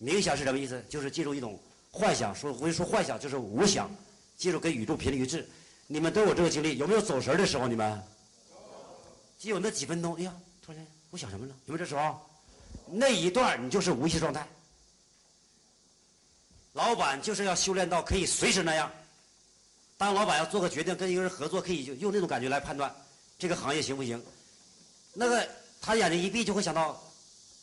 [0.00, 0.80] 冥想是什么意思？
[0.88, 1.58] 就是进入一种
[1.90, 2.32] 幻想。
[2.32, 3.90] 说我一说幻想，就是无想，
[4.38, 5.44] 进入跟宇宙频率一致。
[5.86, 7.68] 你们都有这个经历，有没有走神的时候？
[7.68, 8.02] 你们
[9.38, 11.54] 就有那几分钟，哎呀，突然间我想什么了？
[11.66, 12.20] 有没有这时候？
[12.86, 14.46] 那一段你就是无意识状态。
[16.72, 18.90] 老板就是要修炼到可以随时那样。
[19.96, 22.94] 当老板要做个决定，跟一个人合作，可以用那种感觉来判断
[23.38, 24.22] 这个行业行不行。
[25.14, 25.48] 那个
[25.80, 27.02] 他眼睛一闭就会想到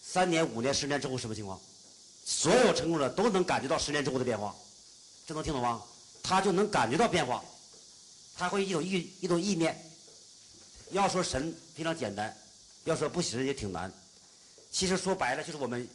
[0.02, 1.60] 三年、五年、十年之后什么情况？
[2.26, 4.56] 所有成功者都能感觉到十年之后的变化，
[5.28, 5.82] 这能听懂吗？
[6.24, 7.44] 他就能感觉到变化，
[8.44, 9.74] 他会一种意一种意念。
[10.92, 12.36] 要说神非常简单，
[12.84, 13.90] 要说不神也挺难。
[14.70, 15.88] 其实说白了就是我们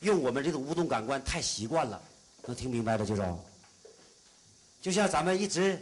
[0.00, 2.02] 用我们这个五种感官太习惯了，
[2.46, 3.22] 能听明白的就是，
[4.82, 5.80] 就像咱们一直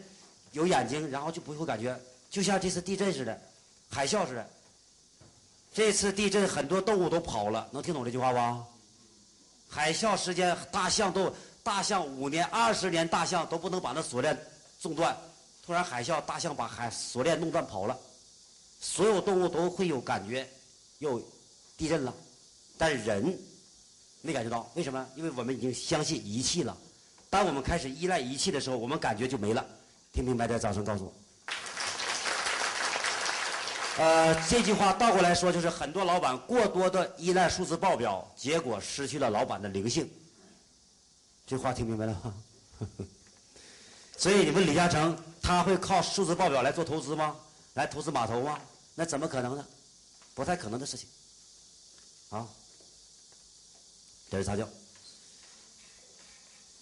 [0.53, 3.41] 有眼睛，然后就不会感觉，就像这次地震似的，
[3.89, 4.47] 海啸似的。
[5.73, 8.65] 这次地震很多动物都跑了，能听懂这句话不？
[9.71, 14.39] 海啸时间，大象都大象五年、二十年，大象都不能把那锁链
[14.79, 15.17] 中断。
[15.67, 17.99] 突然海啸，大象把海锁链弄断跑了，
[18.81, 20.49] 所有动物都会有感觉，
[21.01, 21.21] 又
[21.77, 22.15] 地震了，
[22.79, 23.37] 但人
[24.23, 25.05] 没感觉到，为什么？
[25.17, 26.77] 因为我们已经相信仪器了。
[27.29, 29.67] 当我们开始依赖仪器的时候，我们感觉就没了。
[30.13, 31.13] 听明白的，掌声告诉我。
[33.99, 40.09] 呃，这句话倒过来说，就是很多老板过多的依赖数字报表，结果失去了老板的灵性。
[41.45, 42.35] 这话听明白了吗？
[44.17, 47.37] 所以你问李嘉诚他会靠数字报表来做投资吗？
[47.75, 48.59] 来投资码头吗？
[48.95, 49.67] 那怎么可能呢？
[50.35, 51.07] 不太可能的事情。
[52.31, 52.47] 啊，
[54.31, 54.67] 这是擦教。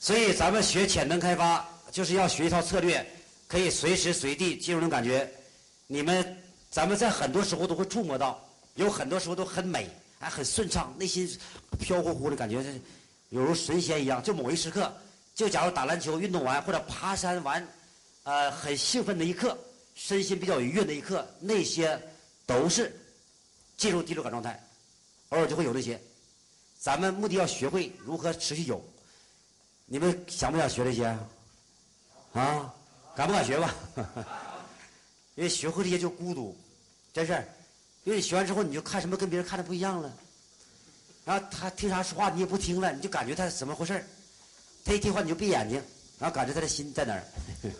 [0.00, 3.04] 所以咱们学潜能开发，就是要学一套策略，
[3.48, 5.28] 可以随时随地进入那种感觉。
[5.86, 8.42] 你们，咱们在很多时候都会触摸到，
[8.74, 11.28] 有很多时候都很美，还很顺畅，内心
[11.78, 12.62] 飘乎乎的感觉，
[13.30, 14.22] 犹如神仙一样。
[14.22, 14.92] 就某一时刻，
[15.34, 17.66] 就假如打篮球运动完或者爬山完，
[18.22, 19.58] 呃，很兴奋的一刻，
[19.94, 22.00] 身心比较愉悦的一刻，那些
[22.46, 22.94] 都是
[23.76, 24.62] 进入第六感状态。
[25.30, 26.00] 偶尔就会有这些，
[26.78, 28.80] 咱们目的要学会如何持续有。
[29.86, 31.04] 你们想不想学这些？
[32.32, 32.72] 啊，
[33.16, 33.74] 敢不敢学吧？
[35.34, 36.56] 因为学会这些就孤独，
[37.12, 37.32] 真是。
[38.04, 40.12] 因为你学完之后，你就看什么跟别人看的不一样了。
[41.24, 44.06] 然后他听啥说话，你也不听了，你就感觉他怎么回事
[44.84, 45.82] 他一听话你就闭眼睛，
[46.18, 47.24] 然后感觉他的心在哪儿，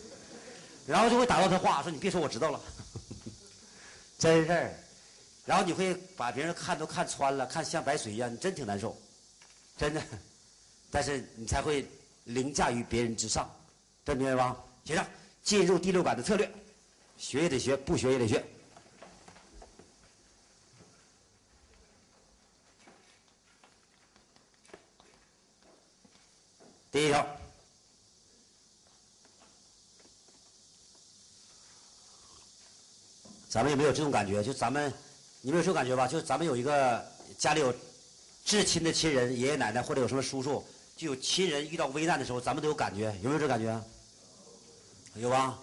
[0.88, 2.60] 然后就会打断他话，说你别说我知道了，
[4.18, 4.74] 真事儿。
[5.44, 8.96] 然后你会把别人看都看穿了，看像白水一样，你真挺难受，
[9.76, 10.02] 真的。
[10.90, 11.86] 但是你才会
[12.24, 13.54] 凌驾于别人之上，
[14.04, 14.56] 这明白吧？
[14.84, 15.06] 写上
[15.42, 16.50] 进入第六感的策略，
[17.18, 18.42] 学也得学，不学也得学。
[26.90, 27.26] 第一条，
[33.54, 34.42] 咱们有没有这种感觉？
[34.42, 34.92] 就咱们。
[35.42, 36.08] 你们有这种感觉吧？
[36.08, 37.06] 就咱们有一个
[37.38, 37.72] 家里有
[38.44, 40.64] 至亲的亲人，爷爷奶奶或者有什么叔叔，
[40.96, 43.80] 就有亲人遇到危难的时候，咱们都有感觉，有没有这感觉？
[45.16, 45.56] 有吧？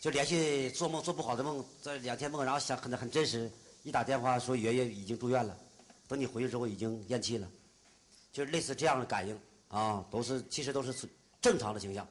[0.00, 3.48] 就连续做梦做不好的梦，这两天梦，然后想很很真实，
[3.82, 5.54] 一打电话说爷爷已经住院了，
[6.08, 7.46] 等你回去之后已经咽气了，
[8.32, 10.92] 就类似这样的感应啊，都是其实都是
[11.40, 12.08] 正常的形象。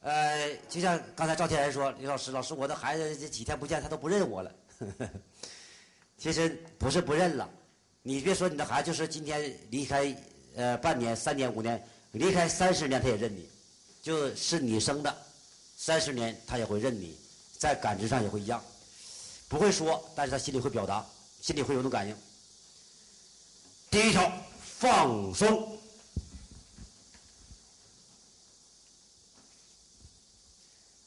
[0.00, 4.52] 呃，就像刚才赵天然说，李老师，老师，我的孩子这几天不见，他都不认我了。
[6.16, 7.48] 其实不是不认了，
[8.02, 10.16] 你别说你的孩子，就是今天离开
[10.56, 11.82] 呃半年、三年、五年，
[12.12, 13.48] 离开三十年他也认你，
[14.02, 15.16] 就是你生的，
[15.76, 17.16] 三十年他也会认你，
[17.56, 18.62] 在感知上也会一样，
[19.48, 21.04] 不会说，但是他心里会表达，
[21.40, 22.16] 心里会有种感应。
[23.90, 25.77] 第一条，放松。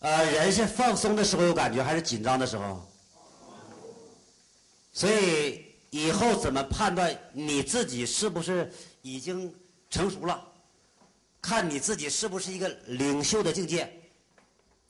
[0.02, 2.82] 呃，人是放松的时候有感觉，还是紧张的时候？
[4.91, 8.72] 所以以后怎么判断你自己是不是
[9.04, 9.54] 已经
[9.91, 10.43] 成熟了？
[11.39, 13.91] 看你自己是不是一个领袖的境界，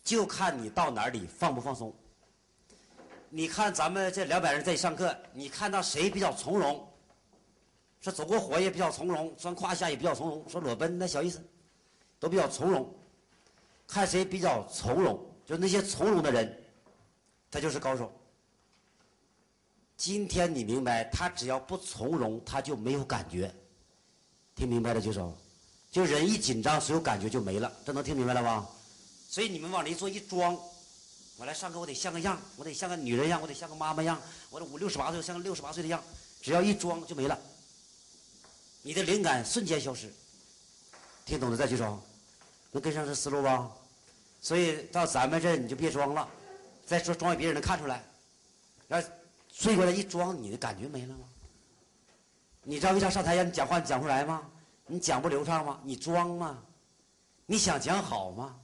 [0.01, 1.93] 就看你到哪里放不放松。
[3.30, 6.88] 你看咱们这两百人在上课，你看到谁比较从容？
[7.99, 11.45] 说走过火也比较从容，钻胯下也比较从容，说裸奔那小意思，
[12.18, 12.95] 都比较从容。
[13.92, 16.64] 看谁比较从容，就那些从容的人，
[17.52, 18.10] 他就是高手。
[19.98, 23.54] 今天你明白，他只要不从容，他就没有感觉。
[24.56, 25.38] 听明白了举手。
[25.92, 27.70] 就人一紧张，所有感觉就没了。
[27.86, 28.66] 这能听明白了吧？
[29.28, 30.58] 所以你们往里一坐一装，
[31.36, 34.18] 我来上课，我得像个样，我得像个女人样，我得像个妈妈样，
[34.50, 36.02] 我这五六十八岁像个六十八岁的样。
[36.42, 37.38] 只要一装就没了，
[38.84, 40.10] 你的灵感瞬间消失。
[41.26, 42.02] 听懂的再举手，
[42.72, 43.70] 能跟上这思路吧？
[44.42, 46.28] 所以到咱们这你就别装了，
[46.86, 48.04] 再说装给别人能看出来。
[48.89, 49.08] 然后。
[49.54, 51.26] 睡过来一装，你的感觉没了吗？
[52.64, 54.42] 你知道为啥上台让你讲话你讲不出来吗？
[54.88, 55.78] 你讲不流畅吗？
[55.84, 56.58] 你装吗？
[57.46, 58.56] 你想讲好吗？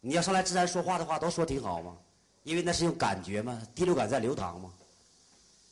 [0.00, 1.96] 你要上来自然说话的话，都说挺好吗？
[2.42, 4.72] 因为那是用感觉嘛，第六感在流淌嘛。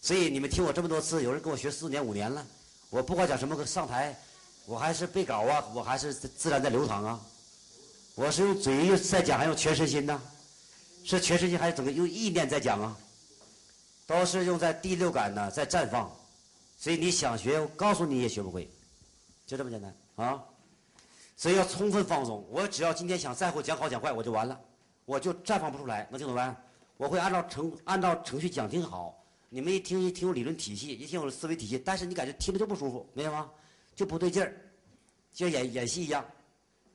[0.01, 2.47] 所以你们听我这么多次，有人跟我学四年五年了，
[2.89, 4.17] 我不管讲什么上台，
[4.65, 7.21] 我还是背稿啊，我还是自然在流淌啊。
[8.15, 10.21] 我是用嘴在讲，还用全身心呢？
[11.05, 12.97] 是全身心还是整个用意念在讲啊？
[14.07, 16.15] 都是用在第六感呢，在绽放，
[16.77, 18.71] 所以你想学，我告诉你也学不会，
[19.47, 20.45] 就这么简单啊！
[21.37, 22.47] 所以要充分放松。
[22.51, 24.61] 我只要今天想在乎讲好讲坏，我就完了，
[25.07, 26.57] 我就绽放不出来，能听懂没？
[26.99, 29.19] 我会按照程按照程序讲挺好。
[29.49, 33.51] 你们一听一听有理论体系，一听有思维体系，但是你感觉听着就不舒服，明白吗？
[33.97, 34.55] 就不对劲儿，
[35.33, 36.25] 就像演演戏一样，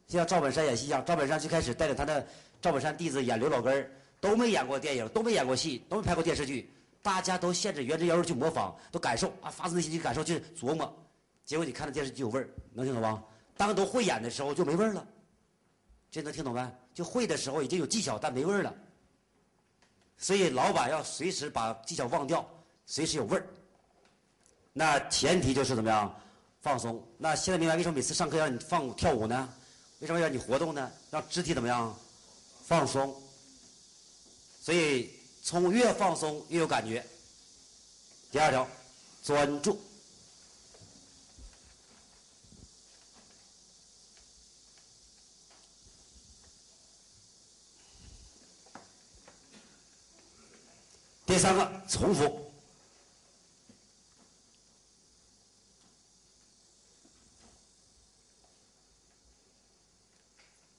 [0.08, 1.04] 就像赵本山演戏一样。
[1.06, 2.26] 赵本山最开始带着他的
[2.62, 6.74] 赵本山弟子演刘老根，都没演过电影，都没演过戏，都没拍过电视剧。
[7.02, 10.94] 大家都限制原汁原味去模仿，都感受啊，发自内心去感受去琢磨，
[11.46, 13.22] 结果你看的电视剧有味儿，能听懂吧？
[13.56, 15.08] 当都会演的时候就没味儿了，
[16.12, 16.70] 这能听懂没？
[16.94, 18.74] 就会的时候已经有技巧，但没味儿了。
[20.18, 22.46] 所以老板要随时把技巧忘掉，
[22.86, 23.46] 随时有味儿。
[24.74, 26.14] 那前提就是怎么样？
[26.60, 27.02] 放松。
[27.18, 29.48] 那现在明白为什么每次上课让你放跳舞呢？
[30.00, 30.92] 为什么让你活动呢？
[31.10, 31.98] 让肢体怎么样？
[32.66, 33.20] 放松。
[34.62, 37.06] 所以从越放松越有感觉。
[38.32, 38.68] 第二条，
[39.24, 39.82] 专注。
[51.26, 52.47] 第三个，重复。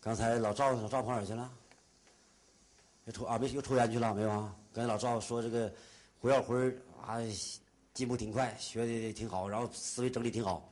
[0.00, 1.50] 刚才老赵老赵跑哪去了？
[3.04, 4.54] 又抽啊没又抽烟去了没有啊？
[4.72, 5.72] 刚才老赵说这个
[6.20, 6.68] 胡耀辉
[7.04, 7.16] 啊
[7.94, 10.70] 进步挺快，学的挺好，然后思维整理挺好。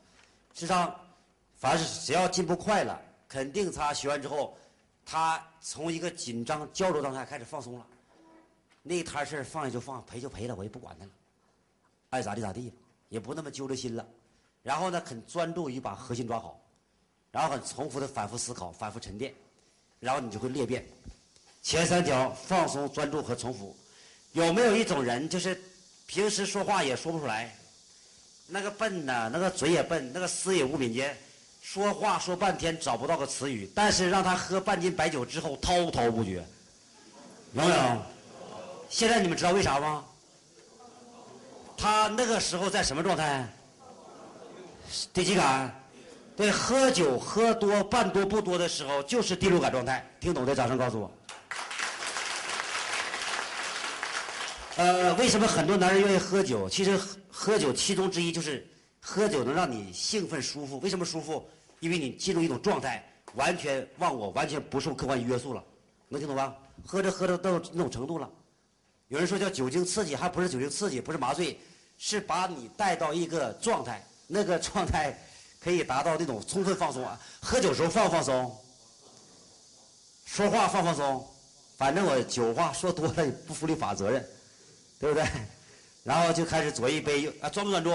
[0.52, 0.94] 实际上，
[1.54, 4.56] 凡是只要进步快了，肯定他学完之后，
[5.04, 7.86] 他从一个紧张焦灼状态开始放松了。
[8.82, 11.10] 那摊事放下就放，赔就赔了，我也不管他了，
[12.10, 12.72] 爱咋地咋地，
[13.08, 14.06] 也不那么揪着心了。
[14.62, 16.60] 然后呢，很专注于把核心抓好。
[17.36, 19.30] 然后很重复的反复思考、反复沉淀，
[20.00, 20.82] 然后你就会裂变。
[21.62, 23.76] 前三条放松、专注和重复。
[24.32, 25.62] 有没有一种人，就是
[26.06, 27.54] 平时说话也说不出来，
[28.46, 31.14] 那个笨呐，那个嘴也笨，那个思也无敏捷，
[31.60, 36.42] 说话说半天找不到个词语，但是让他喝半斤白酒之后滔滔不绝，
[37.52, 38.02] 有没有？
[38.88, 40.02] 现在你们知道为啥吗？
[41.76, 43.46] 他那个时候在什么状态？
[45.12, 45.82] 第几感？
[46.36, 50.06] 对，喝酒喝多半多不多的时候，就是第六感状态。
[50.20, 51.10] 听懂的，掌声告诉我。
[54.76, 56.68] 呃，为什么很多男人愿意喝酒？
[56.68, 58.68] 其实喝酒其中之一就是
[59.00, 60.78] 喝酒能让你兴奋舒服。
[60.80, 61.48] 为什么舒服？
[61.80, 65.64] 因为你进入一种状态，完全忘我，完全不受客观约束了。
[66.08, 66.54] 能听懂吧？
[66.84, 68.28] 喝着喝着到那种程度了。
[69.08, 71.58] 有人说叫酒精刺激，还不是酒精刺激，不是麻醉，
[71.96, 75.18] 是把你带到一个状态，那个状态。
[75.60, 77.18] 可以达到那种充分放松啊！
[77.40, 78.56] 喝酒时候放放松？
[80.24, 81.26] 说话放放松？
[81.76, 84.26] 反正我酒话说多了不负立法责任，
[84.98, 85.26] 对不对？
[86.04, 87.90] 然后就开始左一杯右啊，专不专注？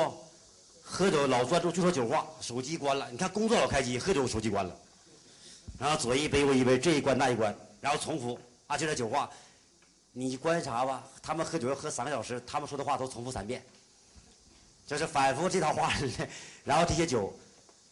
[0.83, 3.09] 喝酒老专注就说酒话，手机关了。
[3.09, 4.75] 你看工作老开机，喝酒手机关了。
[5.79, 8.37] 然后左一杯右一杯，这一关那一关，然后重复
[8.67, 9.29] 啊，就这酒话。
[10.13, 13.63] 你观察吧，他们喝酒要喝三个小时，他们说的话都重复三遍，
[14.85, 15.93] 就是反复这套话，
[16.65, 17.33] 然后这些酒。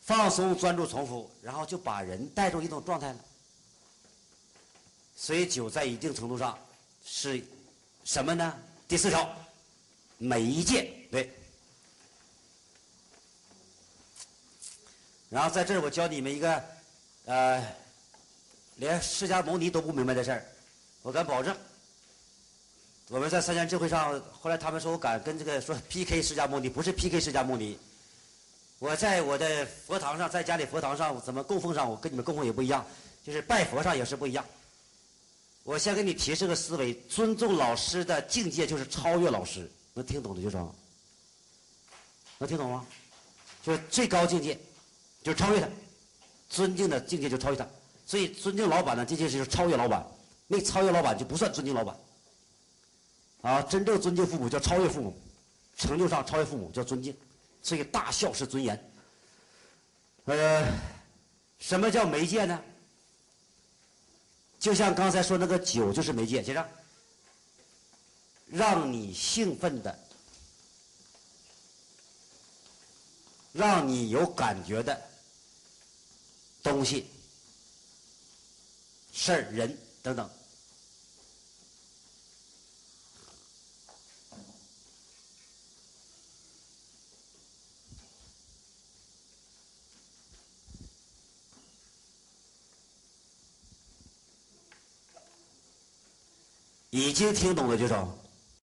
[0.10, 3.20] 放松、专注、重复，然后就把人带入一种状态了。
[5.16, 6.58] 所以酒在一定程度上
[7.06, 7.46] 是
[8.06, 8.60] 什么呢？
[8.88, 9.32] 第四条，
[10.18, 11.32] 媒介对。
[15.30, 16.64] 然后在这儿我教你们一个，
[17.26, 17.64] 呃，
[18.78, 20.44] 连释迦牟尼都不明白的事儿，
[21.04, 21.56] 我敢保证。
[23.10, 27.78] 我们在三千智慧上，后来他们说我敢跟这个说 PK 释迦牟尼，不是 PK 释迦牟尼。
[28.80, 32.86] 我在我的佛堂上，在家里佛堂上怎么供奉上，我跟你们供奉也不一样，
[33.26, 34.46] 就是拜佛上也是不一样。
[35.64, 40.74] 我先给你提示个思维：尊重老师的境界就是超越老师，能听懂的就说。
[42.38, 42.86] 能听懂吗？
[43.62, 44.58] 就是最高境界，
[45.22, 45.68] 就是超越他；
[46.50, 47.68] 尊敬的境界就超越他。
[48.06, 50.08] 所以尊敬老板的境界就是超越老板，
[50.48, 51.96] 没超越老板就不算尊敬老板。
[53.42, 55.14] 啊，真正尊敬父母叫超越父母，
[55.78, 57.14] 成就上超越父母叫尊敬。
[57.62, 58.92] 所以大孝是尊严。
[60.26, 60.66] 呃，
[61.60, 62.62] 什么叫媒介呢？
[64.60, 66.70] 就像刚才说那个酒就是媒介，接着，
[68.48, 70.00] 让你兴奋的，
[73.54, 75.02] 让你有感觉的
[76.62, 77.10] 东西、
[79.14, 80.30] 事儿、人等等。
[96.92, 98.19] 已经听懂了举手。